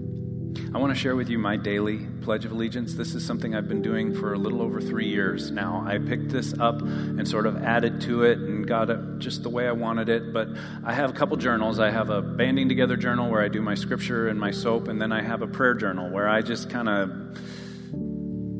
I 0.72 0.78
want 0.78 0.94
to 0.94 0.98
share 0.98 1.16
with 1.16 1.28
you 1.28 1.38
my 1.38 1.56
daily 1.56 2.06
Pledge 2.22 2.44
of 2.44 2.52
Allegiance. 2.52 2.94
This 2.94 3.16
is 3.16 3.26
something 3.26 3.56
I've 3.56 3.68
been 3.68 3.82
doing 3.82 4.14
for 4.14 4.34
a 4.34 4.38
little 4.38 4.62
over 4.62 4.80
three 4.80 5.08
years 5.08 5.50
now. 5.50 5.84
I 5.84 5.98
picked 5.98 6.30
this 6.30 6.54
up 6.60 6.80
and 6.80 7.26
sort 7.26 7.46
of 7.46 7.62
added 7.62 8.00
to 8.02 8.22
it 8.22 8.38
and 8.38 8.66
got 8.66 8.88
it 8.88 9.18
just 9.18 9.42
the 9.42 9.48
way 9.50 9.66
I 9.66 9.72
wanted 9.72 10.08
it. 10.08 10.32
But 10.32 10.48
I 10.84 10.92
have 10.92 11.10
a 11.10 11.12
couple 11.12 11.36
journals. 11.36 11.80
I 11.80 11.90
have 11.90 12.08
a 12.08 12.22
banding 12.22 12.68
together 12.68 12.96
journal 12.96 13.30
where 13.30 13.42
I 13.42 13.48
do 13.48 13.60
my 13.60 13.74
scripture 13.74 14.28
and 14.28 14.38
my 14.38 14.52
soap, 14.52 14.86
and 14.86 15.02
then 15.02 15.10
I 15.10 15.22
have 15.22 15.42
a 15.42 15.48
prayer 15.48 15.74
journal 15.74 16.08
where 16.08 16.28
I 16.28 16.40
just 16.40 16.70
kind 16.70 16.88
of 16.88 17.10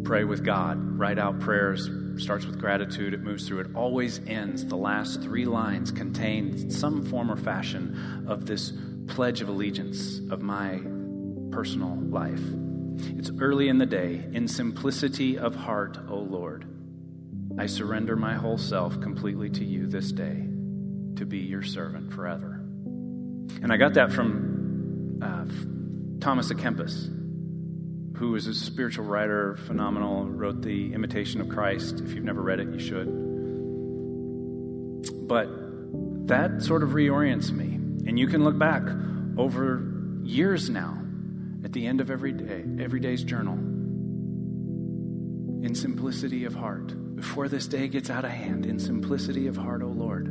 pray 0.04 0.24
with 0.24 0.44
God, 0.44 0.98
write 0.98 1.18
out 1.18 1.38
prayers, 1.40 1.88
starts 2.16 2.44
with 2.44 2.58
gratitude, 2.58 3.14
it 3.14 3.22
moves 3.22 3.46
through, 3.48 3.60
it 3.60 3.68
always 3.74 4.20
ends. 4.26 4.64
The 4.66 4.76
last 4.76 5.22
three 5.22 5.46
lines 5.46 5.90
contain 5.90 6.70
some 6.70 7.04
form 7.04 7.30
or 7.30 7.36
fashion 7.36 8.24
of 8.28 8.46
this 8.46 8.72
pledge 9.06 9.40
of 9.40 9.48
allegiance 9.48 10.20
of 10.30 10.42
my 10.42 10.80
personal 11.50 11.96
life. 11.96 12.40
It's 13.16 13.30
early 13.40 13.68
in 13.68 13.78
the 13.78 13.86
day, 13.86 14.24
in 14.32 14.48
simplicity 14.48 15.38
of 15.38 15.54
heart, 15.54 15.98
O 16.08 16.16
Lord. 16.16 16.66
I 17.58 17.66
surrender 17.66 18.16
my 18.16 18.34
whole 18.34 18.58
self 18.58 19.00
completely 19.00 19.50
to 19.50 19.64
you 19.64 19.86
this 19.86 20.10
day 20.12 20.48
to 21.16 21.24
be 21.26 21.38
your 21.38 21.62
servant 21.62 22.12
forever. 22.12 22.60
And 23.62 23.72
I 23.72 23.76
got 23.76 23.94
that 23.94 24.12
from 24.12 25.20
uh, 25.22 25.44
Thomas 26.20 26.50
à 26.50 26.58
Kempis, 26.58 27.10
who 28.16 28.34
is 28.34 28.46
a 28.46 28.54
spiritual 28.54 29.04
writer, 29.04 29.56
phenomenal, 29.56 30.24
wrote 30.26 30.62
The 30.62 30.92
Imitation 30.92 31.40
of 31.40 31.48
Christ. 31.48 32.00
If 32.00 32.12
you've 32.14 32.24
never 32.24 32.42
read 32.42 32.60
it, 32.60 32.68
you 32.68 32.80
should. 32.80 33.08
But 35.28 35.48
that 36.26 36.62
sort 36.62 36.82
of 36.82 36.90
reorients 36.90 37.50
me 37.52 37.78
and 38.06 38.18
you 38.18 38.26
can 38.26 38.44
look 38.44 38.58
back 38.58 38.82
over 39.36 39.82
years 40.22 40.68
now 40.70 40.98
at 41.64 41.72
the 41.72 41.86
end 41.86 42.00
of 42.00 42.10
every 42.10 42.32
day, 42.32 42.64
every 42.78 43.00
day's 43.00 43.24
journal, 43.24 43.54
in 45.64 45.74
simplicity 45.74 46.44
of 46.44 46.54
heart. 46.54 47.16
Before 47.16 47.48
this 47.48 47.66
day 47.66 47.88
gets 47.88 48.10
out 48.10 48.24
of 48.24 48.30
hand, 48.30 48.66
in 48.66 48.78
simplicity 48.78 49.46
of 49.46 49.56
heart, 49.56 49.82
O 49.82 49.86
Lord, 49.86 50.28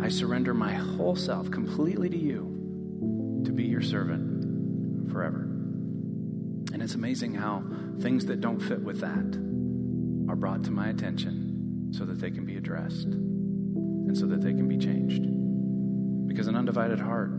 I 0.00 0.08
surrender 0.08 0.54
my 0.54 0.74
whole 0.74 1.16
self 1.16 1.50
completely 1.50 2.08
to 2.08 2.16
you 2.16 3.42
to 3.44 3.52
be 3.52 3.64
your 3.64 3.82
servant 3.82 5.10
forever. 5.10 5.40
And 6.72 6.82
it's 6.82 6.94
amazing 6.94 7.34
how 7.34 7.64
things 8.00 8.26
that 8.26 8.40
don't 8.40 8.60
fit 8.60 8.80
with 8.80 9.00
that 9.00 10.30
are 10.30 10.36
brought 10.36 10.62
to 10.64 10.70
my 10.70 10.88
attention 10.88 11.90
so 11.92 12.04
that 12.04 12.20
they 12.20 12.30
can 12.30 12.44
be 12.44 12.56
addressed 12.56 13.06
and 13.06 14.16
so 14.16 14.26
that 14.26 14.42
they 14.42 14.52
can 14.52 14.68
be 14.68 14.76
changed. 14.76 15.35
Because 16.36 16.48
an 16.48 16.56
undivided 16.56 17.00
heart 17.00 17.30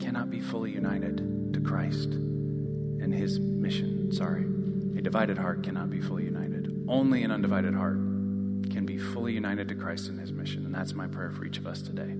cannot 0.00 0.30
be 0.30 0.40
fully 0.40 0.70
united 0.70 1.52
to 1.52 1.60
Christ 1.60 2.06
and 2.14 3.12
his 3.12 3.38
mission. 3.38 4.10
Sorry. 4.10 4.44
A 4.96 5.02
divided 5.02 5.36
heart 5.36 5.62
cannot 5.62 5.90
be 5.90 6.00
fully 6.00 6.24
united. 6.24 6.86
Only 6.88 7.22
an 7.22 7.30
undivided 7.30 7.74
heart 7.74 7.96
can 8.70 8.86
be 8.86 8.96
fully 8.96 9.34
united 9.34 9.68
to 9.68 9.74
Christ 9.74 10.08
and 10.08 10.18
his 10.18 10.32
mission. 10.32 10.64
And 10.64 10.74
that's 10.74 10.94
my 10.94 11.08
prayer 11.08 11.30
for 11.30 11.44
each 11.44 11.58
of 11.58 11.66
us 11.66 11.82
today. 11.82 12.14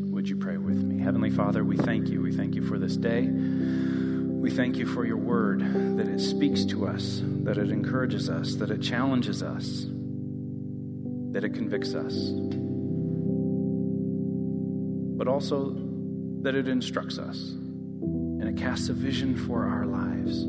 Would 0.00 0.28
you 0.28 0.34
pray 0.34 0.56
with 0.56 0.82
me? 0.82 1.00
Heavenly 1.00 1.30
Father, 1.30 1.62
we 1.62 1.76
thank 1.76 2.08
you. 2.08 2.20
We 2.20 2.32
thank 2.32 2.56
you 2.56 2.62
for 2.62 2.76
this 2.76 2.96
day. 2.96 3.28
We 3.30 4.50
thank 4.50 4.78
you 4.78 4.86
for 4.86 5.04
your 5.04 5.18
word, 5.18 5.60
that 5.96 6.08
it 6.08 6.18
speaks 6.18 6.64
to 6.64 6.88
us, 6.88 7.22
that 7.44 7.56
it 7.56 7.70
encourages 7.70 8.28
us, 8.28 8.56
that 8.56 8.72
it 8.72 8.82
challenges 8.82 9.44
us, 9.44 9.86
that 11.30 11.44
it 11.44 11.54
convicts 11.54 11.94
us 11.94 12.32
but 15.20 15.28
also 15.28 15.76
that 16.40 16.54
it 16.54 16.66
instructs 16.66 17.18
us 17.18 17.50
and 17.50 18.48
it 18.48 18.56
casts 18.56 18.88
a 18.88 18.94
vision 18.94 19.36
for 19.36 19.66
our 19.66 19.84
lives. 19.84 20.44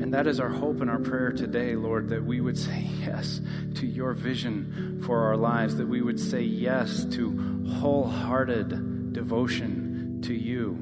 And 0.00 0.14
that 0.14 0.26
is 0.26 0.40
our 0.40 0.48
hope 0.48 0.80
and 0.80 0.88
our 0.88 0.98
prayer 0.98 1.32
today, 1.32 1.76
Lord, 1.76 2.08
that 2.08 2.24
we 2.24 2.40
would 2.40 2.56
say 2.56 2.86
yes 3.04 3.42
to 3.74 3.86
your 3.86 4.14
vision 4.14 5.02
for 5.04 5.24
our 5.24 5.36
lives, 5.36 5.76
that 5.76 5.86
we 5.86 6.00
would 6.00 6.18
say 6.18 6.40
yes 6.40 7.04
to 7.10 7.66
wholehearted 7.78 9.12
devotion 9.12 10.22
to 10.22 10.32
you. 10.32 10.78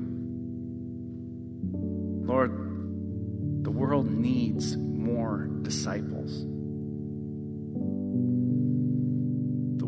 Lord, 2.25 3.65
the 3.65 3.73
world 3.73 4.09
needs 4.09 4.77
more 4.77 5.49
disciples. 5.63 6.54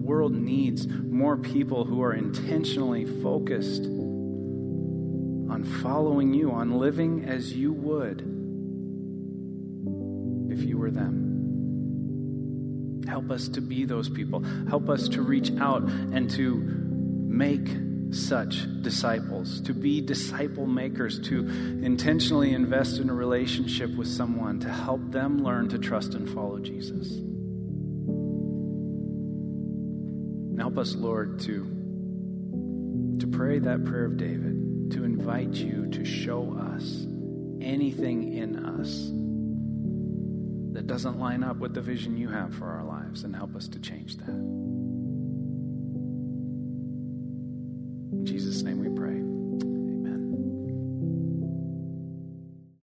World 0.07 0.32
needs 0.32 0.86
more 0.86 1.36
people 1.36 1.84
who 1.84 2.02
are 2.02 2.14
intentionally 2.14 3.04
focused 3.04 3.84
on 3.84 5.64
following 5.82 6.32
you, 6.32 6.52
on 6.52 6.78
living 6.78 7.24
as 7.24 7.52
you 7.52 7.72
would 7.72 8.20
if 10.52 10.62
you 10.62 10.78
were 10.78 10.90
them. 10.90 11.26
Help 13.07 13.30
us 13.30 13.48
to 13.48 13.61
be 13.61 13.84
those 13.84 14.09
people. 14.09 14.42
Help 14.68 14.88
us 14.88 15.09
to 15.09 15.22
reach 15.22 15.50
out 15.59 15.82
and 15.82 16.30
to 16.30 16.54
make 16.54 17.68
such 18.11 18.66
disciples, 18.82 19.61
to 19.62 19.74
be 19.74 20.00
disciple 20.00 20.66
makers, 20.66 21.18
to 21.20 21.40
intentionally 21.82 22.52
invest 22.52 22.98
in 22.98 23.11
a 23.11 23.14
relationship 23.14 23.94
with 23.96 24.09
someone 24.09 24.61
to 24.61 24.68
help 24.72 25.11
them 25.11 25.42
learn 25.42 25.68
to 25.68 25.78
trust 25.78 26.14
and 26.14 26.30
follow 26.30 26.59
Jesus. 26.59 27.20
Help 30.66 30.78
us, 30.78 30.96
Lord, 30.96 31.38
to, 31.42 31.64
to 33.20 33.26
pray 33.28 33.60
that 33.60 33.84
prayer 33.84 34.06
of 34.06 34.16
David, 34.16 34.90
to 34.90 35.04
invite 35.04 35.52
you 35.52 35.88
to 35.92 36.04
show 36.04 36.58
us 36.74 37.06
anything 37.60 38.32
in 38.32 38.56
us 38.56 39.12
that 40.74 40.88
doesn't 40.88 41.20
line 41.20 41.44
up 41.44 41.58
with 41.58 41.72
the 41.72 41.80
vision 41.80 42.16
you 42.16 42.26
have 42.30 42.52
for 42.52 42.66
our 42.66 42.82
lives 42.82 43.22
and 43.22 43.36
help 43.36 43.54
us 43.54 43.68
to 43.68 43.78
change 43.78 44.16
that. 44.16 44.26
In 48.10 48.26
Jesus' 48.26 48.62
name 48.62 48.80
we 48.80 48.88
pray. 48.88 49.15